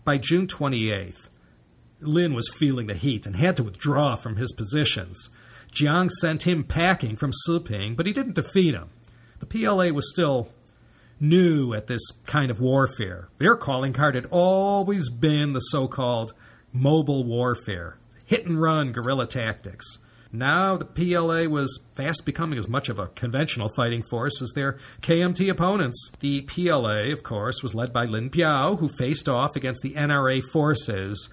By 0.03 0.17
June 0.17 0.47
28th, 0.47 1.29
Lin 1.99 2.33
was 2.33 2.53
feeling 2.57 2.87
the 2.87 2.95
heat 2.95 3.25
and 3.25 3.35
had 3.35 3.57
to 3.57 3.63
withdraw 3.63 4.15
from 4.15 4.37
his 4.37 4.51
positions. 4.53 5.29
Jiang 5.71 6.09
sent 6.09 6.43
him 6.43 6.63
packing 6.63 7.15
from 7.15 7.31
Siping, 7.47 7.95
but 7.95 8.05
he 8.05 8.13
didn't 8.13 8.35
defeat 8.35 8.73
him. 8.73 8.89
The 9.39 9.45
PLA 9.45 9.89
was 9.89 10.11
still 10.11 10.49
new 11.19 11.73
at 11.73 11.87
this 11.87 12.01
kind 12.25 12.51
of 12.51 12.59
warfare. 12.59 13.29
Their 13.37 13.55
calling 13.55 13.93
card 13.93 14.15
had 14.15 14.27
always 14.31 15.09
been 15.09 15.53
the 15.53 15.59
so 15.59 15.87
called 15.87 16.33
mobile 16.73 17.23
warfare, 17.23 17.97
hit 18.25 18.45
and 18.45 18.61
run 18.61 18.91
guerrilla 18.91 19.27
tactics. 19.27 19.99
Now 20.33 20.77
the 20.77 20.85
PLA 20.85 21.49
was 21.49 21.81
fast 21.93 22.25
becoming 22.25 22.57
as 22.57 22.69
much 22.69 22.87
of 22.87 22.99
a 22.99 23.07
conventional 23.07 23.69
fighting 23.75 24.01
force 24.01 24.41
as 24.41 24.53
their 24.53 24.77
KMT 25.01 25.49
opponents. 25.49 26.11
The 26.19 26.41
PLA, 26.41 27.11
of 27.11 27.21
course, 27.21 27.61
was 27.61 27.75
led 27.75 27.91
by 27.91 28.05
Lin 28.05 28.29
Biao, 28.29 28.79
who 28.79 28.87
faced 28.87 29.27
off 29.27 29.55
against 29.55 29.81
the 29.81 29.93
NRA 29.93 30.41
forces 30.53 31.29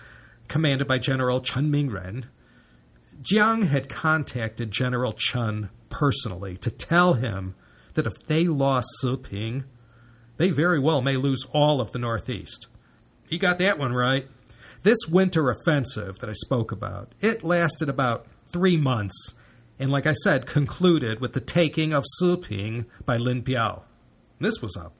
commanded 0.48 0.88
by 0.88 0.98
General 0.98 1.40
Chen 1.40 1.70
Mingren, 1.70 2.24
Jiang 3.22 3.68
had 3.68 3.88
contacted 3.88 4.70
General 4.70 5.12
Chen 5.12 5.70
personally 5.88 6.56
to 6.58 6.70
tell 6.70 7.14
him 7.14 7.54
that 7.94 8.06
if 8.06 8.26
they 8.26 8.46
lost 8.46 8.88
Siping, 9.02 9.64
they 10.36 10.50
very 10.50 10.78
well 10.78 11.02
may 11.02 11.16
lose 11.16 11.44
all 11.52 11.80
of 11.80 11.92
the 11.92 11.98
Northeast. 11.98 12.68
He 13.28 13.38
got 13.38 13.58
that 13.58 13.78
one 13.78 13.92
right. 13.92 14.28
This 14.82 15.06
winter 15.08 15.50
offensive 15.50 16.20
that 16.20 16.30
I 16.30 16.34
spoke 16.34 16.70
about, 16.70 17.12
it 17.20 17.42
lasted 17.42 17.88
about 17.88 18.26
three 18.52 18.76
months, 18.76 19.34
and 19.78 19.90
like 19.90 20.06
I 20.06 20.12
said, 20.12 20.46
concluded 20.46 21.20
with 21.20 21.32
the 21.32 21.40
taking 21.40 21.92
of 21.92 22.04
Siping 22.22 22.86
by 23.04 23.16
Lin 23.16 23.42
Biao. 23.42 23.82
This 24.38 24.62
was 24.62 24.76
a 24.76 24.92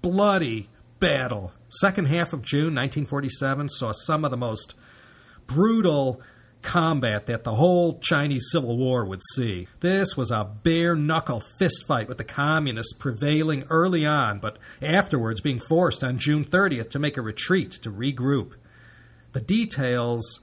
bloody 0.00 0.70
battle. 1.00 1.52
Second 1.68 2.06
half 2.06 2.32
of 2.32 2.42
June 2.42 2.74
1947 2.74 3.68
saw 3.68 3.90
some 3.92 4.24
of 4.24 4.30
the 4.30 4.36
most 4.36 4.74
brutal 5.46 6.22
combat 6.64 7.26
that 7.26 7.44
the 7.44 7.54
whole 7.54 7.98
Chinese 8.00 8.48
Civil 8.50 8.76
War 8.76 9.04
would 9.04 9.22
see. 9.34 9.68
This 9.80 10.16
was 10.16 10.32
a 10.32 10.50
bare 10.62 10.96
knuckle 10.96 11.42
fistfight 11.60 12.08
with 12.08 12.18
the 12.18 12.24
communists 12.24 12.92
prevailing 12.92 13.64
early 13.70 14.04
on, 14.04 14.40
but 14.40 14.58
afterwards 14.82 15.40
being 15.40 15.60
forced 15.60 16.02
on 16.02 16.18
June 16.18 16.44
30th 16.44 16.90
to 16.90 16.98
make 16.98 17.16
a 17.16 17.22
retreat 17.22 17.70
to 17.82 17.92
regroup. 17.92 18.54
The 19.32 19.40
details 19.40 20.40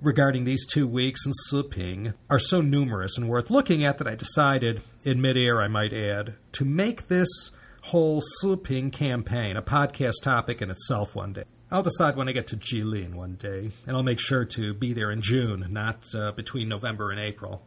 regarding 0.00 0.44
these 0.44 0.66
two 0.66 0.86
weeks 0.86 1.26
in 1.26 1.32
Siping 1.50 2.14
are 2.30 2.38
so 2.38 2.60
numerous 2.60 3.16
and 3.18 3.28
worth 3.28 3.50
looking 3.50 3.84
at 3.84 3.98
that 3.98 4.08
I 4.08 4.14
decided, 4.14 4.82
in 5.04 5.20
midair 5.20 5.60
I 5.60 5.68
might 5.68 5.92
add, 5.92 6.36
to 6.52 6.64
make 6.64 7.08
this 7.08 7.50
whole 7.82 8.22
Siping 8.42 8.92
campaign 8.92 9.56
a 9.56 9.62
podcast 9.62 10.22
topic 10.22 10.62
in 10.62 10.70
itself 10.70 11.14
one 11.14 11.32
day. 11.32 11.44
I'll 11.72 11.82
decide 11.82 12.16
when 12.16 12.28
I 12.28 12.32
get 12.32 12.48
to 12.48 12.56
Jilin 12.58 13.14
one 13.14 13.36
day, 13.36 13.70
and 13.86 13.96
I'll 13.96 14.02
make 14.02 14.20
sure 14.20 14.44
to 14.44 14.74
be 14.74 14.92
there 14.92 15.10
in 15.10 15.22
June, 15.22 15.66
not 15.70 16.04
uh, 16.14 16.32
between 16.32 16.68
November 16.68 17.10
and 17.10 17.18
April. 17.18 17.66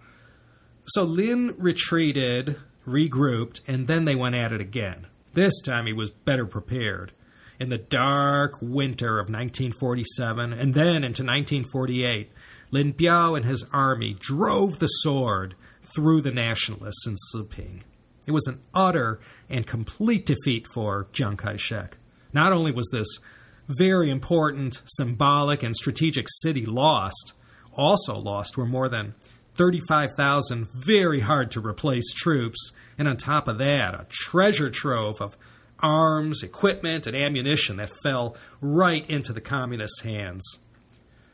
So 0.86 1.02
Lin 1.02 1.56
retreated, 1.58 2.58
regrouped, 2.86 3.62
and 3.68 3.88
then 3.88 4.06
they 4.06 4.14
went 4.14 4.36
at 4.36 4.54
it 4.54 4.62
again. 4.62 5.08
This 5.34 5.60
time 5.60 5.88
he 5.88 5.94
was 5.94 6.12
better 6.12 6.46
prepared. 6.46 7.14
In 7.60 7.70
the 7.70 7.80
dark 7.80 8.62
winter 8.62 9.18
of 9.18 9.24
1947 9.24 10.54
and 10.54 10.76
then 10.76 11.04
into 11.04 11.24
1948, 11.24 12.32
Lin 12.70 12.94
Biao 12.94 13.36
and 13.36 13.46
his 13.46 13.66
army 13.74 14.16
drove 14.20 14.78
the 14.78 14.88
sword 14.88 15.56
through 15.96 16.22
the 16.22 16.32
nationalists 16.32 17.08
in 17.08 17.16
Siping. 17.34 17.82
It 18.28 18.34
was 18.34 18.46
an 18.46 18.62
utter 18.72 19.20
and 19.50 19.66
complete 19.66 20.28
defeat 20.28 20.68
for 20.72 21.08
Chiang 21.12 21.38
Kai 21.38 21.56
shek. 21.56 21.98
Not 22.34 22.54
only 22.54 22.72
was 22.72 22.90
this 22.92 23.20
very 23.68 24.10
important 24.10 24.82
symbolic 24.86 25.64
and 25.64 25.76
strategic 25.76 26.28
city 26.42 26.66
lost. 26.66 27.34
Also 27.74 28.18
lost 28.18 28.58
were 28.58 28.66
more 28.66 28.88
than 28.88 29.16
35,000 29.56 30.68
very 30.86 31.22
hard 31.22 31.50
to 31.52 31.62
replace 31.62 32.12
troops, 32.14 32.72
and 32.98 33.08
on 33.08 33.18
top 33.18 33.48
of 33.48 33.58
that, 33.58 33.94
a 33.94 34.06
treasure 34.10 34.70
trove 34.70 35.22
of 35.22 35.38
arms, 35.80 36.44
equipment, 36.44 37.08
and 37.08 37.16
ammunition 37.16 37.78
that 37.78 37.90
fell 38.04 38.36
right 38.62 39.10
into 39.10 39.34
the 39.34 39.42
communists' 39.42 40.02
hands. 40.02 40.60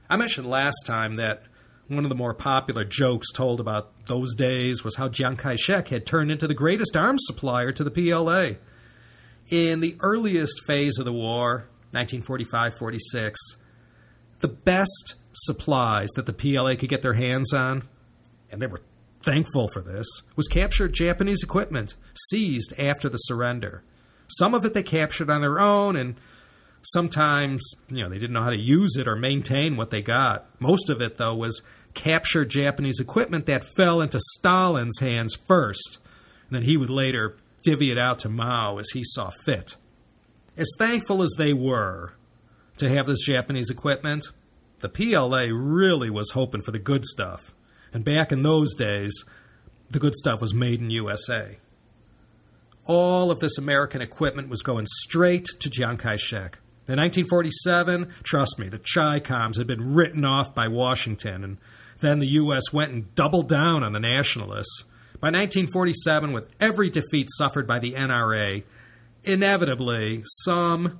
I 0.09 0.17
mentioned 0.17 0.47
last 0.47 0.83
time 0.85 1.15
that 1.15 1.43
one 1.87 2.05
of 2.05 2.09
the 2.09 2.15
more 2.15 2.33
popular 2.33 2.85
jokes 2.85 3.31
told 3.33 3.59
about 3.59 4.05
those 4.05 4.35
days 4.35 4.83
was 4.83 4.95
how 4.95 5.09
Chiang 5.09 5.35
Kai 5.35 5.55
shek 5.55 5.89
had 5.89 6.05
turned 6.05 6.31
into 6.31 6.47
the 6.47 6.53
greatest 6.53 6.95
arms 6.95 7.23
supplier 7.25 7.71
to 7.71 7.83
the 7.83 7.91
PLA. 7.91 8.57
In 9.49 9.79
the 9.81 9.97
earliest 9.99 10.61
phase 10.65 10.99
of 10.99 11.05
the 11.05 11.13
war, 11.13 11.67
1945 11.93 12.73
46, 12.77 13.39
the 14.39 14.47
best 14.47 15.15
supplies 15.33 16.09
that 16.15 16.25
the 16.25 16.33
PLA 16.33 16.75
could 16.75 16.89
get 16.89 17.01
their 17.01 17.13
hands 17.13 17.53
on, 17.53 17.83
and 18.51 18.61
they 18.61 18.67
were 18.67 18.81
thankful 19.23 19.67
for 19.73 19.81
this, 19.81 20.07
was 20.35 20.47
captured 20.47 20.93
Japanese 20.93 21.43
equipment 21.43 21.95
seized 22.29 22.73
after 22.79 23.07
the 23.07 23.17
surrender. 23.17 23.83
Some 24.27 24.53
of 24.53 24.65
it 24.65 24.73
they 24.73 24.83
captured 24.83 25.29
on 25.29 25.41
their 25.41 25.59
own, 25.59 25.95
and 25.95 26.15
sometimes, 26.81 27.73
you 27.89 28.03
know, 28.03 28.09
they 28.09 28.17
didn't 28.17 28.33
know 28.33 28.41
how 28.41 28.49
to 28.49 28.57
use 28.57 28.95
it 28.97 29.07
or 29.07 29.15
maintain 29.15 29.77
what 29.77 29.89
they 29.89 30.01
got. 30.01 30.47
Most 30.59 30.89
of 30.89 31.01
it, 31.01 31.17
though, 31.17 31.35
was 31.35 31.61
captured 31.93 32.49
Japanese 32.49 32.99
equipment 32.99 33.45
that 33.45 33.65
fell 33.75 34.01
into 34.01 34.19
Stalin's 34.19 34.99
hands 34.99 35.37
first, 35.47 35.99
and 36.47 36.55
then 36.55 36.63
he 36.63 36.77
would 36.77 36.89
later 36.89 37.37
divvy 37.63 37.91
it 37.91 37.97
out 37.97 38.19
to 38.19 38.29
Mao 38.29 38.77
as 38.77 38.89
he 38.91 39.03
saw 39.03 39.29
fit. 39.45 39.75
As 40.57 40.73
thankful 40.77 41.23
as 41.23 41.35
they 41.37 41.53
were 41.53 42.13
to 42.77 42.89
have 42.89 43.07
this 43.07 43.25
Japanese 43.25 43.69
equipment, 43.69 44.25
the 44.79 44.89
PLA 44.89 45.47
really 45.51 46.09
was 46.09 46.31
hoping 46.31 46.61
for 46.61 46.71
the 46.71 46.79
good 46.79 47.05
stuff. 47.05 47.53
And 47.93 48.03
back 48.03 48.31
in 48.31 48.43
those 48.43 48.73
days, 48.75 49.23
the 49.89 49.99
good 49.99 50.15
stuff 50.15 50.41
was 50.41 50.53
made 50.53 50.81
in 50.81 50.89
USA. 50.89 51.57
All 52.85 53.31
of 53.31 53.39
this 53.39 53.57
American 53.57 54.01
equipment 54.01 54.49
was 54.49 54.61
going 54.61 54.85
straight 54.87 55.45
to 55.59 55.69
Chiang 55.69 55.97
Kai 55.97 56.15
shek. 56.15 56.59
In 56.87 56.97
1947, 56.97 58.11
trust 58.23 58.57
me, 58.57 58.67
the 58.67 58.81
Chi-Coms 58.93 59.57
had 59.57 59.67
been 59.67 59.93
written 59.93 60.25
off 60.25 60.55
by 60.55 60.67
Washington, 60.67 61.43
and 61.43 61.57
then 61.99 62.19
the 62.19 62.27
U.S. 62.27 62.73
went 62.73 62.91
and 62.91 63.13
doubled 63.13 63.47
down 63.47 63.83
on 63.83 63.91
the 63.91 63.99
nationalists. 63.99 64.83
By 65.19 65.27
1947, 65.27 66.33
with 66.33 66.53
every 66.59 66.89
defeat 66.89 67.27
suffered 67.29 67.67
by 67.67 67.77
the 67.77 67.93
NRA, 67.93 68.63
inevitably 69.23 70.23
some 70.43 70.99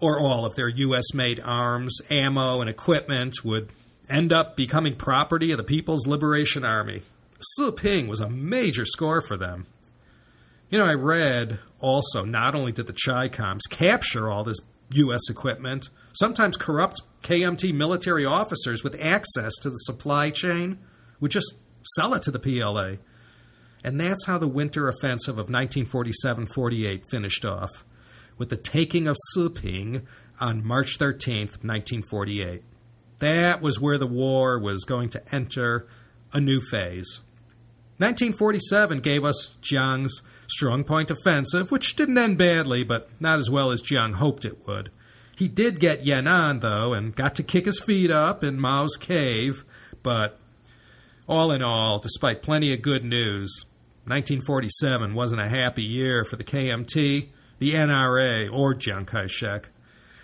or 0.00 0.20
all 0.20 0.44
of 0.44 0.54
their 0.54 0.68
U.S. 0.68 1.12
made 1.12 1.40
arms, 1.40 2.00
ammo, 2.10 2.60
and 2.60 2.70
equipment 2.70 3.44
would 3.44 3.70
end 4.08 4.32
up 4.32 4.56
becoming 4.56 4.94
property 4.96 5.50
of 5.50 5.58
the 5.58 5.64
People's 5.64 6.06
Liberation 6.06 6.64
Army. 6.64 7.02
Siping 7.58 8.08
was 8.08 8.20
a 8.20 8.28
major 8.28 8.84
score 8.84 9.20
for 9.20 9.36
them. 9.36 9.66
You 10.70 10.78
know, 10.78 10.86
I 10.86 10.94
read 10.94 11.58
also 11.80 12.24
not 12.24 12.54
only 12.54 12.72
did 12.72 12.86
the 12.86 12.96
Chi-Coms 13.04 13.64
capture 13.70 14.28
all 14.28 14.44
this 14.44 14.58
U.S. 14.92 15.28
equipment, 15.28 15.88
sometimes 16.12 16.56
corrupt 16.56 17.02
KMT 17.22 17.74
military 17.74 18.24
officers 18.24 18.82
with 18.82 19.00
access 19.00 19.52
to 19.62 19.70
the 19.70 19.78
supply 19.78 20.30
chain 20.30 20.78
would 21.20 21.30
just 21.30 21.54
sell 21.96 22.14
it 22.14 22.22
to 22.22 22.30
the 22.30 22.38
PLA. 22.38 22.96
And 23.84 24.00
that's 24.00 24.26
how 24.26 24.38
the 24.38 24.48
winter 24.48 24.88
offensive 24.88 25.34
of 25.34 25.50
1947 25.50 26.46
48 26.46 27.04
finished 27.10 27.44
off, 27.44 27.70
with 28.36 28.48
the 28.48 28.56
taking 28.56 29.06
of 29.06 29.16
Siping 29.36 30.04
on 30.40 30.66
March 30.66 30.96
13, 30.96 31.40
1948. 31.40 32.62
That 33.18 33.60
was 33.60 33.80
where 33.80 33.98
the 33.98 34.06
war 34.06 34.58
was 34.58 34.84
going 34.84 35.08
to 35.10 35.34
enter 35.34 35.86
a 36.32 36.40
new 36.40 36.60
phase. 36.60 37.22
1947 37.98 39.00
gave 39.00 39.24
us 39.24 39.56
Jiang's 39.60 40.22
Strong 40.48 40.84
Point 40.84 41.10
Offensive, 41.10 41.72
which 41.72 41.96
didn't 41.96 42.16
end 42.16 42.38
badly, 42.38 42.84
but 42.84 43.10
not 43.20 43.40
as 43.40 43.50
well 43.50 43.72
as 43.72 43.82
Jiang 43.82 44.14
hoped 44.14 44.44
it 44.44 44.66
would. 44.66 44.90
He 45.36 45.48
did 45.48 45.80
get 45.80 46.04
Yan'an, 46.04 46.60
though, 46.60 46.92
and 46.92 47.14
got 47.14 47.34
to 47.36 47.42
kick 47.42 47.66
his 47.66 47.80
feet 47.80 48.10
up 48.10 48.42
in 48.42 48.58
Mao's 48.58 48.96
cave, 48.96 49.64
but 50.02 50.38
all 51.28 51.50
in 51.50 51.62
all, 51.62 51.98
despite 51.98 52.40
plenty 52.40 52.72
of 52.72 52.82
good 52.82 53.04
news, 53.04 53.64
1947 54.08 55.14
wasn't 55.14 55.40
a 55.40 55.48
happy 55.48 55.82
year 55.82 56.24
for 56.24 56.36
the 56.36 56.44
KMT, 56.44 57.28
the 57.58 57.74
NRA, 57.74 58.50
or 58.52 58.74
Chiang 58.74 59.04
Kai 59.04 59.26
shek. 59.26 59.68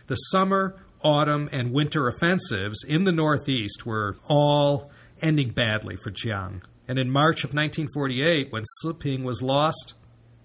The 0.07 0.17
summer, 0.17 0.77
autumn, 1.03 1.49
and 1.53 1.73
winter 1.73 2.09
offensives 2.09 2.83
in 2.83 3.05
the 3.05 3.13
Northeast 3.13 3.85
were 3.85 4.17
all 4.29 4.91
ending 5.21 5.51
badly 5.51 5.97
for 5.97 6.11
Chiang. 6.11 6.63
And 6.87 6.99
in 6.99 7.11
March 7.11 7.45
of 7.45 7.55
1948, 7.55 8.53
when 8.53 8.65
Siping 8.83 9.23
was 9.23 9.43
lost, 9.43 9.95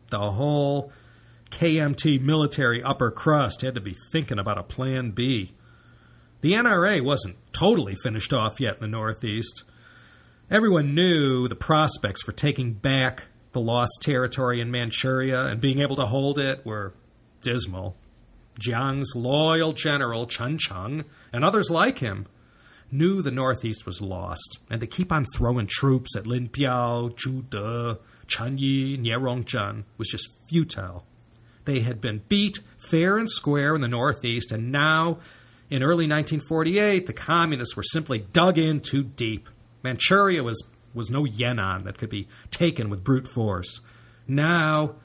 the 0.09 0.31
whole 0.31 0.91
KMT 1.51 2.21
military 2.21 2.83
upper 2.83 3.11
crust 3.11 3.61
had 3.61 3.75
to 3.75 3.81
be 3.81 3.95
thinking 4.11 4.39
about 4.39 4.57
a 4.57 4.63
plan 4.63 5.11
B. 5.11 5.53
The 6.41 6.53
NRA 6.53 7.03
wasn't 7.03 7.37
totally 7.51 7.95
finished 7.95 8.33
off 8.33 8.59
yet 8.59 8.75
in 8.75 8.81
the 8.81 8.87
Northeast. 8.87 9.63
Everyone 10.51 10.95
knew 10.95 11.47
the 11.47 11.55
prospects 11.55 12.23
for 12.23 12.31
taking 12.31 12.73
back 12.73 13.27
the 13.51 13.61
lost 13.61 13.99
territory 14.01 14.59
in 14.59 14.71
Manchuria 14.71 15.45
and 15.45 15.61
being 15.61 15.77
able 15.77 15.95
to 15.97 16.07
hold 16.07 16.39
it 16.39 16.65
were 16.65 16.95
dismal. 17.41 17.95
Chiang's 18.59 19.15
loyal 19.15 19.73
general 19.73 20.25
Chen 20.25 20.57
Cheng 20.57 21.05
and 21.31 21.45
others 21.45 21.69
like 21.69 21.99
him 21.99 22.25
knew 22.91 23.21
the 23.21 23.29
Northeast 23.29 23.85
was 23.85 24.01
lost, 24.01 24.57
and 24.71 24.81
to 24.81 24.87
keep 24.87 25.11
on 25.11 25.23
throwing 25.35 25.67
troops 25.67 26.15
at 26.15 26.25
Lin 26.25 26.49
Biao, 26.49 27.15
Zhu 27.15 27.47
De, 27.47 27.99
Nie 28.97 29.11
Rongzhen 29.11 29.83
was 29.99 30.07
just 30.07 30.27
futile. 30.49 31.05
They 31.65 31.81
had 31.81 32.01
been 32.01 32.23
beat 32.27 32.61
fair 32.89 33.19
and 33.19 33.29
square 33.29 33.75
in 33.75 33.81
the 33.81 33.87
Northeast, 33.87 34.51
and 34.51 34.71
now, 34.71 35.19
in 35.69 35.83
early 35.83 36.07
1948, 36.07 37.05
the 37.05 37.13
communists 37.13 37.75
were 37.75 37.83
simply 37.83 38.17
dug 38.17 38.57
in 38.57 38.79
too 38.79 39.03
deep. 39.03 39.47
Manchuria 39.83 40.43
was, 40.43 40.67
was 40.93 41.09
no 41.09 41.25
Yan'an 41.25 41.83
that 41.85 41.97
could 41.97 42.09
be 42.09 42.27
taken 42.51 42.89
with 42.89 43.03
brute 43.03 43.27
force. 43.27 43.81
Now, 44.27 44.95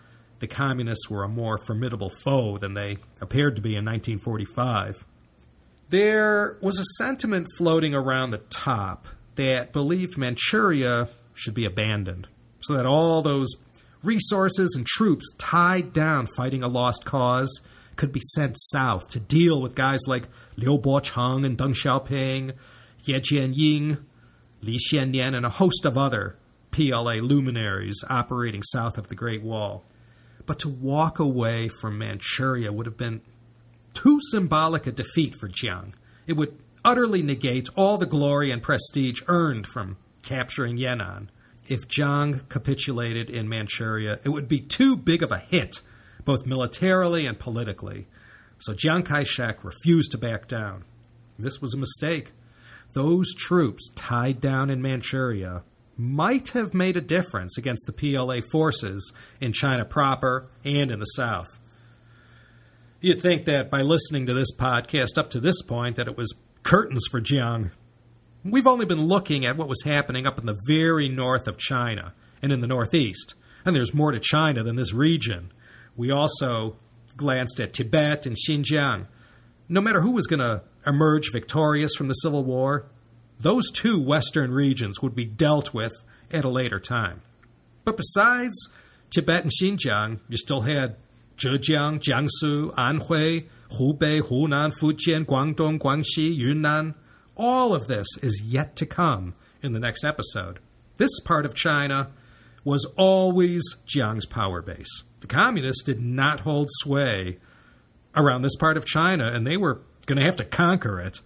the 0.41 0.47
communists 0.47 1.09
were 1.09 1.25
a 1.25 1.29
more 1.29 1.59
formidable 1.59 2.11
foe 2.23 2.59
than 2.59 2.75
they 2.75 2.99
appeared 3.21 3.57
to 3.57 3.63
be 3.63 3.71
in 3.71 3.85
1945. 3.85 5.07
There 5.89 6.59
was 6.61 6.79
a 6.79 7.03
sentiment 7.03 7.47
floating 7.57 7.95
around 7.95 8.31
the 8.31 8.39
top 8.39 9.07
that 9.37 9.73
believed 9.73 10.19
Manchuria 10.19 11.09
should 11.35 11.55
be 11.55 11.65
abandoned, 11.65 12.29
so 12.61 12.75
that 12.75 12.87
all 12.87 13.23
those 13.23 13.49
resources 14.03 14.75
and 14.77 14.87
troops 14.87 15.33
tied 15.39 15.93
down 15.93 16.27
fighting 16.37 16.63
a 16.63 16.69
lost 16.69 17.05
cause 17.05 17.61
could 17.97 18.13
be 18.13 18.21
sent 18.35 18.57
south 18.73 19.09
to 19.11 19.21
deal 19.21 19.63
with 19.63 19.75
guys 19.75 20.01
like 20.07 20.29
Liu 20.57 20.79
Bocheng 20.79 21.45
and 21.45 21.57
Deng 21.57 21.75
Xiaoping, 21.75 22.55
Ye 23.05 23.21
Jianying, 23.21 24.03
Li 24.65 24.79
Xiannian, 24.79 25.35
and 25.37 25.47
a 25.47 25.51
host 25.51 25.85
of 25.85 25.99
other 25.99 26.37
PLA 26.71 27.15
luminaries 27.15 28.03
operating 28.09 28.63
south 28.63 28.99
of 28.99 29.07
the 29.07 29.15
Great 29.15 29.43
Wall. 29.43 29.85
But 30.47 30.59
to 30.61 30.69
walk 30.69 31.19
away 31.19 31.69
from 31.69 31.99
Manchuria 31.99 32.73
would 32.73 32.87
have 32.87 32.97
been 32.97 33.23
too 33.95 34.19
symbolic 34.31 34.87
a 34.87 34.93
defeat 34.93 35.35
for 35.35 35.49
Jiang. 35.49 35.93
It 36.27 36.35
would 36.35 36.59
utterly 36.85 37.23
negate 37.23 37.69
all 37.77 37.97
the 37.97 38.07
glory 38.07 38.51
and 38.51 38.63
prestige 38.63 39.23
earned 39.27 39.67
from 39.67 39.97
capturing 40.23 40.77
Yan'an. 40.77 41.29
If 41.67 41.89
Jiang 41.89 42.47
capitulated 42.49 43.31
in 43.31 43.49
Manchuria, 43.49 44.21
it 44.25 44.29
would 44.29 44.49
be 44.49 44.61
too 44.61 44.97
big 44.97 45.23
of 45.23 45.33
a 45.33 45.39
hit, 45.39 45.81
both 46.25 46.47
militarily 46.47 47.27
and 47.27 47.39
politically. 47.39 48.07
So 48.59 48.75
Jiang 48.75 49.05
Kai 49.05 49.25
shek 49.25 49.65
refused 49.65 50.13
to 50.13 50.19
back 50.19 50.49
down. 50.49 50.85
This 51.39 51.61
was 51.61 51.73
a 51.73 51.79
mistake. 51.79 52.33
Those 52.95 53.35
troops 53.35 53.91
tied 53.97 54.41
down 54.41 54.71
in 54.71 54.81
Manchuria 54.81 55.65
might 55.97 56.51
have 56.51 56.75
made 56.75 56.97
a 56.97 57.01
difference 57.01 57.59
against 57.59 57.87
the 57.87 57.93
PLA 57.93 58.39
forces 58.53 59.13
in 59.41 59.53
China 59.53 59.85
proper 59.85 60.49
and 60.65 60.91
in 60.91 61.01
the 61.01 61.05
South. 61.05 61.59
You'd 63.01 63.21
think 63.21 63.45
that 63.45 63.69
by 63.69 63.83
listening 63.83 64.27
to 64.27 64.35
this 64.35 64.55
podcast 64.55 65.19
up 65.19 65.29
to 65.31 65.41
this 65.41 65.61
point 65.63 65.97
that 65.97 66.09
it 66.09 66.17
was 66.17 66.35
curtains 66.63 67.05
for 67.11 67.21
Jiang. 67.21 67.73
We've 68.45 68.67
only 68.67 68.87
been 68.87 69.07
looking 69.07 69.45
at 69.45 69.57
what 69.57 69.69
was 69.69 69.83
happening 69.83 70.27
up 70.27 70.39
in 70.39 70.47
the 70.47 70.61
very 70.69 71.09
north 71.09 71.47
of 71.49 71.59
China 71.59 72.15
and 72.43 72.53
in 72.53 72.61
the 72.61 72.67
northeast, 72.67 73.35
and 73.65 73.75
there's 73.75 73.95
more 73.95 74.13
to 74.13 74.21
China 74.21 74.63
than 74.63 74.77
this 74.77 74.95
region. 74.95 75.53
We 75.97 76.11
also 76.11 76.77
glanced 77.17 77.61
at 77.61 77.73
Tibet 77.73 78.25
and 78.27 78.37
Xinjiang. 78.37 79.07
No 79.69 79.81
matter 79.81 80.01
who 80.01 80.13
was 80.13 80.27
going 80.27 80.41
to 80.41 80.63
emerge 80.87 81.31
victorious 81.33 81.95
from 81.97 82.09
the 82.09 82.15
Civil 82.15 82.45
War, 82.45 82.87
those 83.39 83.71
two 83.71 84.01
western 84.01 84.53
regions 84.53 85.03
would 85.03 85.15
be 85.15 85.25
dealt 85.25 85.75
with 85.75 85.93
at 86.33 86.45
a 86.45 86.49
later 86.49 86.79
time. 86.79 87.23
But 87.85 87.97
besides 87.97 88.69
Tibet 89.11 89.43
and 89.43 89.53
Xinjiang, 89.53 90.21
you 90.29 90.37
still 90.37 90.63
had 90.63 90.97
Zhejiang, 91.37 92.01
Jiangsu, 92.01 92.73
Anhui, 92.75 93.47
Hubei, 93.79 94.21
Hunan, 94.21 94.73
Fujian, 94.81 95.25
Guangdong, 95.25 95.79
Guangxi, 95.79 96.35
Yunnan. 96.35 96.95
All 97.37 97.75
of 97.75 97.87
this 97.87 98.07
is 98.23 98.43
yet 98.45 98.77
to 98.77 98.87
come 98.87 99.35
in 99.63 99.73
the 99.73 99.81
next 99.81 100.05
episode. 100.05 100.61
This 100.97 101.21
part 101.21 101.45
of 101.45 101.55
China 101.55 102.11
was 102.63 102.87
always 102.97 103.63
Jiang's 103.87 104.27
power 104.27 104.63
base. 104.63 105.03
The 105.21 105.27
communists 105.27 105.83
did 105.83 106.01
not 106.01 106.41
hold 106.41 106.69
sway 106.71 107.39
around 108.15 108.43
this 108.43 108.57
part 108.57 108.77
of 108.77 108.87
China, 108.87 109.31
and 109.33 109.47
they 109.47 109.57
were 109.57 109.81
going 110.05 110.19
to 110.19 110.25
have 110.25 110.37
to 110.37 110.45
conquer 110.45 111.01
it. 111.01 111.21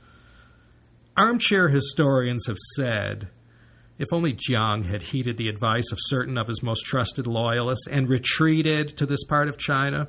Armchair 1.16 1.68
historians 1.68 2.47
have 2.47 2.59
said 2.76 3.29
if 3.99 4.12
only 4.12 4.33
Jiang 4.33 4.85
had 4.85 5.03
heeded 5.03 5.37
the 5.37 5.49
advice 5.49 5.91
of 5.91 5.99
certain 6.03 6.39
of 6.39 6.47
his 6.47 6.62
most 6.62 6.87
trusted 6.87 7.26
loyalists 7.26 7.89
and 7.89 8.09
retreated 8.09 8.97
to 8.97 9.07
this 9.07 9.24
part 9.24 9.49
of 9.49 9.59
China, 9.59 10.09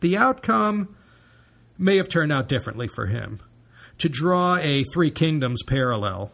the 0.00 0.16
outcome 0.16 0.96
may 1.78 1.96
have 1.96 2.08
turned 2.08 2.32
out 2.32 2.48
differently 2.48 2.88
for 2.88 3.06
him. 3.06 3.38
To 3.98 4.08
draw 4.08 4.56
a 4.56 4.84
Three 4.92 5.12
Kingdoms 5.12 5.62
parallel, 5.62 6.32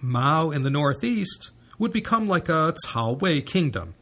Mao 0.00 0.50
in 0.50 0.62
the 0.62 0.70
northeast 0.70 1.50
would 1.78 1.92
become 1.92 2.26
like 2.26 2.48
a 2.48 2.74
Cao 2.86 3.20
Wei 3.20 3.42
kingdom. 3.42 3.94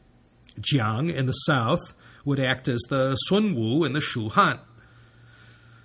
Jiang 0.60 1.12
in 1.12 1.26
the 1.26 1.32
south 1.32 1.80
would 2.24 2.38
act 2.38 2.68
as 2.68 2.80
the 2.88 3.16
Sun 3.16 3.54
Wu 3.56 3.84
in 3.84 3.92
the 3.92 4.00
Shu 4.00 4.28
Han. 4.30 4.60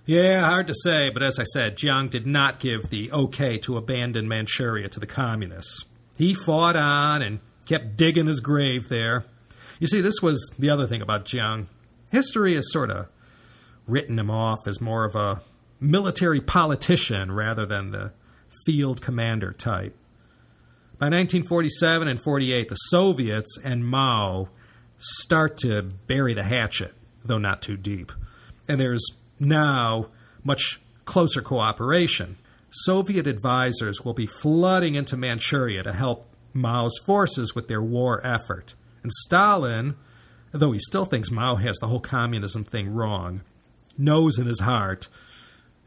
Yeah, 0.09 0.43
hard 0.43 0.65
to 0.65 0.73
say, 0.73 1.11
but 1.11 1.21
as 1.21 1.37
I 1.37 1.43
said, 1.43 1.77
Jiang 1.77 2.09
did 2.09 2.25
not 2.25 2.59
give 2.59 2.89
the 2.89 3.11
okay 3.11 3.59
to 3.59 3.77
abandon 3.77 4.27
Manchuria 4.27 4.89
to 4.89 4.99
the 4.99 5.05
communists. 5.05 5.85
He 6.17 6.33
fought 6.33 6.75
on 6.75 7.21
and 7.21 7.41
kept 7.67 7.95
digging 7.95 8.25
his 8.25 8.39
grave 8.39 8.89
there. 8.89 9.25
You 9.77 9.85
see, 9.85 10.01
this 10.01 10.19
was 10.19 10.51
the 10.57 10.71
other 10.71 10.87
thing 10.87 11.03
about 11.03 11.25
Jiang. 11.25 11.67
History 12.11 12.55
has 12.55 12.73
sort 12.73 12.89
of 12.89 13.07
written 13.85 14.17
him 14.17 14.31
off 14.31 14.57
as 14.67 14.81
more 14.81 15.05
of 15.05 15.13
a 15.15 15.43
military 15.79 16.41
politician 16.41 17.31
rather 17.31 17.67
than 17.67 17.91
the 17.91 18.11
field 18.65 19.03
commander 19.03 19.51
type. 19.51 19.95
By 20.97 21.05
1947 21.05 22.07
and 22.07 22.19
48, 22.19 22.67
the 22.67 22.75
Soviets 22.75 23.59
and 23.63 23.85
Mao 23.85 24.49
start 24.97 25.59
to 25.59 25.83
bury 26.07 26.33
the 26.33 26.41
hatchet, 26.41 26.95
though 27.23 27.37
not 27.37 27.61
too 27.61 27.77
deep. 27.77 28.11
And 28.67 28.81
there's 28.81 29.05
now 29.39 30.07
much 30.43 30.79
closer 31.05 31.41
cooperation. 31.41 32.37
Soviet 32.71 33.25
advisors 33.25 34.05
will 34.05 34.13
be 34.13 34.27
flooding 34.27 34.95
into 34.95 35.17
Manchuria 35.17 35.83
to 35.83 35.93
help 35.93 36.27
Mao's 36.53 36.97
forces 37.05 37.55
with 37.55 37.67
their 37.67 37.81
war 37.81 38.25
effort. 38.25 38.75
And 39.01 39.11
Stalin, 39.11 39.95
though 40.51 40.71
he 40.71 40.79
still 40.79 41.05
thinks 41.05 41.31
Mao 41.31 41.55
has 41.55 41.77
the 41.77 41.87
whole 41.87 41.99
communism 41.99 42.63
thing 42.63 42.93
wrong, 42.93 43.41
knows 43.97 44.37
in 44.37 44.45
his 44.45 44.59
heart 44.59 45.07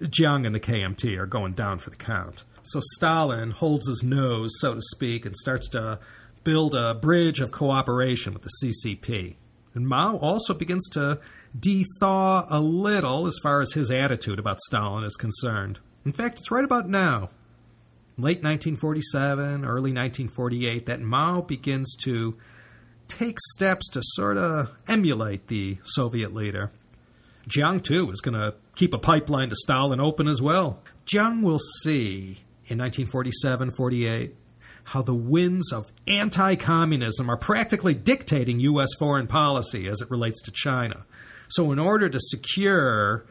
Jiang 0.01 0.47
and 0.47 0.55
the 0.55 0.61
KMT 0.61 1.17
are 1.19 1.27
going 1.27 1.53
down 1.53 1.79
for 1.79 1.91
the 1.91 1.97
count. 1.97 2.45
So 2.63 2.81
Stalin 2.95 3.51
holds 3.51 3.89
his 3.89 4.03
nose, 4.03 4.51
so 4.59 4.75
to 4.75 4.83
speak, 4.83 5.27
and 5.27 5.37
starts 5.37 5.69
to 5.71 5.99
build 6.45 6.75
a 6.75 6.95
bridge 6.95 7.41
of 7.41 7.53
cooperation 7.53 8.33
with 8.33 8.43
the 8.43 8.51
CCP. 8.63 9.37
And 9.75 9.87
Mao 9.87 10.17
also 10.17 10.55
begins 10.55 10.89
to 10.91 11.21
de-thaw 11.59 12.47
a 12.49 12.61
little 12.61 13.27
as 13.27 13.39
far 13.43 13.61
as 13.61 13.73
his 13.73 13.91
attitude 13.91 14.39
about 14.39 14.61
Stalin 14.61 15.05
is 15.05 15.17
concerned. 15.17 15.79
In 16.05 16.13
fact, 16.13 16.41
it's 16.41 16.51
right 16.51 16.65
about 16.65 16.89
now, 16.89 17.31
late 18.17 18.43
1947, 18.43 19.65
early 19.65 19.93
1948, 19.93 20.87
that 20.87 21.01
Mao 21.01 21.41
begins 21.43 21.95
to 22.05 22.37
take 23.09 23.39
steps 23.53 23.89
to 23.91 24.01
sort 24.03 24.39
of 24.39 24.77
emulate 24.89 25.49
the 25.49 25.79
Soviet 25.85 26.35
leader. 26.35 26.71
Jiang, 27.49 27.83
too, 27.83 28.11
is 28.11 28.21
going 28.21 28.39
to 28.39 28.55
keep 28.75 28.95
a 28.95 28.99
pipeline 28.99 29.51
to 29.51 29.57
Stalin 29.57 30.01
open 30.01 30.29
as 30.29 30.41
well. 30.41 30.81
Jiang 31.07 31.43
will 31.43 31.59
see 31.59 32.45
in 32.67 32.79
1947 32.79 33.73
48 33.77 34.37
how 34.85 35.03
the 35.03 35.15
winds 35.15 35.73
of 35.73 35.85
anti 36.07 36.57
communism 36.57 37.31
are 37.31 37.37
practically 37.37 37.95
dictating 37.95 38.61
U.S. 38.61 38.89
foreign 38.99 39.27
policy 39.27 39.87
as 39.87 40.01
it 40.01 40.11
relates 40.11 40.41
to 40.43 40.51
China. 40.51 41.05
So, 41.53 41.71
in 41.71 41.79
order 41.79 42.09
to 42.09 42.19
secure 42.19 43.27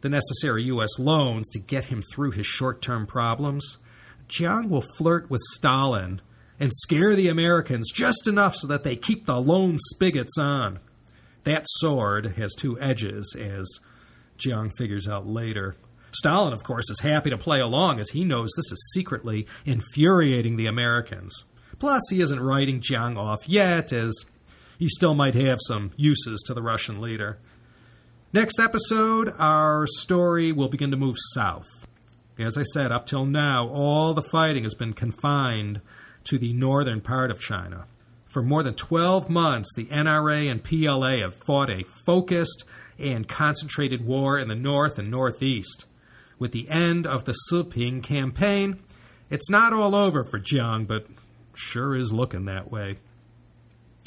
the 0.00 0.08
necessary 0.08 0.64
U.S. 0.64 0.98
loans 0.98 1.48
to 1.50 1.60
get 1.60 1.86
him 1.86 2.02
through 2.12 2.32
his 2.32 2.46
short 2.46 2.82
term 2.82 3.06
problems, 3.06 3.78
Jiang 4.28 4.68
will 4.68 4.84
flirt 4.96 5.30
with 5.30 5.40
Stalin 5.52 6.20
and 6.58 6.72
scare 6.74 7.14
the 7.14 7.28
Americans 7.28 7.92
just 7.92 8.26
enough 8.26 8.56
so 8.56 8.66
that 8.66 8.82
they 8.82 8.96
keep 8.96 9.26
the 9.26 9.40
loan 9.40 9.78
spigots 9.78 10.36
on. 10.36 10.80
That 11.44 11.64
sword 11.66 12.34
has 12.36 12.54
two 12.54 12.78
edges, 12.80 13.36
as 13.38 13.78
Jiang 14.36 14.72
figures 14.76 15.08
out 15.08 15.26
later. 15.26 15.76
Stalin, 16.10 16.52
of 16.52 16.64
course, 16.64 16.90
is 16.90 17.00
happy 17.00 17.30
to 17.30 17.38
play 17.38 17.60
along 17.60 18.00
as 18.00 18.10
he 18.10 18.24
knows 18.24 18.50
this 18.56 18.72
is 18.72 18.90
secretly 18.94 19.46
infuriating 19.64 20.56
the 20.56 20.66
Americans. 20.66 21.44
Plus, 21.78 22.02
he 22.10 22.20
isn't 22.20 22.40
writing 22.40 22.80
Jiang 22.80 23.16
off 23.16 23.48
yet, 23.48 23.92
as 23.92 24.24
he 24.78 24.88
still 24.88 25.14
might 25.14 25.34
have 25.34 25.58
some 25.66 25.92
uses 25.96 26.42
to 26.46 26.54
the 26.54 26.62
Russian 26.62 27.00
leader. 27.00 27.38
Next 28.32 28.60
episode, 28.60 29.34
our 29.38 29.86
story 29.86 30.52
will 30.52 30.68
begin 30.68 30.90
to 30.90 30.96
move 30.96 31.16
south. 31.34 31.86
As 32.38 32.56
I 32.56 32.62
said, 32.62 32.92
up 32.92 33.06
till 33.06 33.24
now, 33.24 33.68
all 33.68 34.14
the 34.14 34.22
fighting 34.22 34.62
has 34.62 34.74
been 34.74 34.92
confined 34.92 35.80
to 36.24 36.38
the 36.38 36.52
northern 36.52 37.00
part 37.00 37.30
of 37.30 37.40
China. 37.40 37.86
For 38.26 38.42
more 38.42 38.62
than 38.62 38.74
12 38.74 39.28
months, 39.28 39.74
the 39.74 39.86
NRA 39.86 40.50
and 40.50 40.62
PLA 40.62 41.18
have 41.18 41.34
fought 41.46 41.70
a 41.70 41.84
focused 42.04 42.64
and 42.98 43.26
concentrated 43.26 44.04
war 44.04 44.38
in 44.38 44.48
the 44.48 44.54
north 44.54 44.98
and 44.98 45.10
northeast. 45.10 45.86
With 46.38 46.52
the 46.52 46.68
end 46.68 47.06
of 47.06 47.24
the 47.24 47.34
Siping 47.50 48.02
campaign, 48.02 48.78
it's 49.30 49.50
not 49.50 49.72
all 49.72 49.94
over 49.94 50.22
for 50.22 50.38
Jiang, 50.38 50.86
but 50.86 51.06
sure 51.54 51.96
is 51.96 52.12
looking 52.12 52.44
that 52.44 52.70
way. 52.70 52.98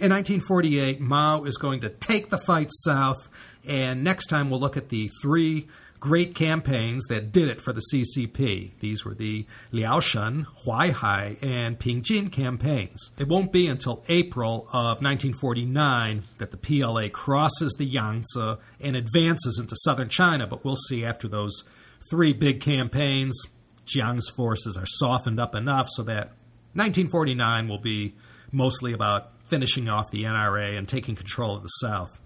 In 0.01 0.09
1948, 0.09 0.99
Mao 0.99 1.43
is 1.43 1.57
going 1.57 1.81
to 1.81 1.89
take 1.89 2.31
the 2.31 2.39
fight 2.39 2.71
south, 2.71 3.29
and 3.63 4.03
next 4.03 4.25
time 4.31 4.49
we'll 4.49 4.59
look 4.59 4.75
at 4.75 4.89
the 4.89 5.11
three 5.21 5.67
great 5.99 6.33
campaigns 6.33 7.05
that 7.05 7.31
did 7.31 7.47
it 7.47 7.61
for 7.61 7.71
the 7.71 7.83
CCP. 7.93 8.71
These 8.79 9.05
were 9.05 9.13
the 9.13 9.45
Liaoshen, 9.71 10.47
Huaihai, 10.65 11.37
and 11.43 11.77
Pingjin 11.77 12.31
campaigns. 12.31 13.11
It 13.19 13.27
won't 13.27 13.51
be 13.51 13.67
until 13.67 14.03
April 14.09 14.67
of 14.73 15.03
1949 15.03 16.23
that 16.39 16.49
the 16.49 16.57
PLA 16.57 17.09
crosses 17.09 17.75
the 17.77 17.85
Yangtze 17.85 18.57
and 18.79 18.95
advances 18.95 19.59
into 19.59 19.75
southern 19.83 20.09
China, 20.09 20.47
but 20.47 20.65
we'll 20.65 20.75
see 20.77 21.05
after 21.05 21.27
those 21.27 21.63
three 22.09 22.33
big 22.33 22.59
campaigns, 22.59 23.39
Jiang's 23.85 24.31
forces 24.31 24.77
are 24.77 24.87
softened 24.87 25.39
up 25.39 25.53
enough 25.53 25.89
so 25.89 26.01
that 26.01 26.31
1949 26.73 27.67
will 27.67 27.77
be 27.77 28.15
mostly 28.51 28.93
about 28.93 29.31
finishing 29.51 29.89
off 29.89 30.09
the 30.09 30.23
NRA 30.23 30.75
and 30.77 30.87
taking 30.87 31.15
control 31.15 31.57
of 31.57 31.61
the 31.61 31.67
South. 31.67 32.19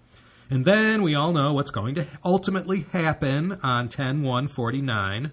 And 0.49 0.63
then 0.63 1.01
we 1.01 1.15
all 1.15 1.33
know 1.33 1.53
what's 1.53 1.71
going 1.71 1.95
to 1.95 2.05
ultimately 2.23 2.85
happen 2.93 3.59
on 3.63 3.89
10 3.89 4.21
1 4.21 4.47
49. 4.47 5.31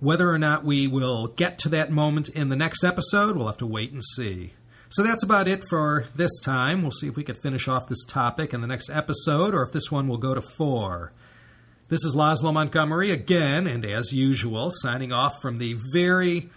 Whether 0.00 0.30
or 0.30 0.38
not 0.38 0.64
we 0.64 0.86
will 0.86 1.26
get 1.26 1.58
to 1.60 1.68
that 1.68 1.90
moment 1.90 2.30
in 2.30 2.48
the 2.48 2.56
next 2.56 2.82
episode, 2.82 3.36
we'll 3.36 3.46
have 3.46 3.58
to 3.58 3.66
wait 3.66 3.92
and 3.92 4.02
see. 4.02 4.54
So 4.88 5.02
that's 5.02 5.22
about 5.22 5.48
it 5.48 5.64
for 5.68 6.06
this 6.16 6.40
time. 6.40 6.80
We'll 6.80 6.92
see 6.92 7.08
if 7.08 7.16
we 7.16 7.24
can 7.24 7.34
finish 7.34 7.68
off 7.68 7.88
this 7.88 8.04
topic 8.06 8.54
in 8.54 8.62
the 8.62 8.66
next 8.66 8.88
episode 8.88 9.54
or 9.54 9.62
if 9.62 9.72
this 9.72 9.90
one 9.90 10.08
will 10.08 10.16
go 10.16 10.34
to 10.34 10.40
four. 10.40 11.12
This 11.88 12.04
is 12.04 12.14
Laszlo 12.14 12.52
Montgomery 12.52 13.10
again, 13.10 13.66
and 13.66 13.84
as 13.84 14.12
usual, 14.12 14.68
signing 14.70 15.12
off 15.12 15.40
from 15.40 15.56
the 15.56 15.74
very 15.92 16.48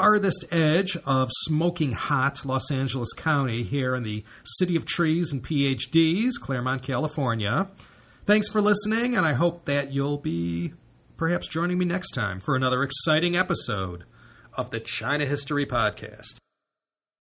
farthest 0.00 0.44
edge 0.52 0.96
of 1.06 1.28
smoking 1.32 1.90
hot 1.90 2.44
Los 2.44 2.70
Angeles 2.70 3.12
County 3.14 3.64
here 3.64 3.96
in 3.96 4.04
the 4.04 4.22
City 4.44 4.76
of 4.76 4.86
Trees 4.86 5.32
and 5.32 5.42
PhDs, 5.42 6.34
Claremont, 6.40 6.84
California. 6.84 7.68
Thanks 8.24 8.48
for 8.48 8.60
listening, 8.60 9.16
and 9.16 9.26
I 9.26 9.32
hope 9.32 9.64
that 9.64 9.92
you'll 9.92 10.18
be 10.18 10.74
perhaps 11.16 11.48
joining 11.48 11.78
me 11.78 11.84
next 11.84 12.12
time 12.12 12.38
for 12.38 12.54
another 12.54 12.84
exciting 12.84 13.36
episode 13.36 14.04
of 14.52 14.70
the 14.70 14.78
China 14.78 15.26
History 15.26 15.66
Podcast. 15.66 16.38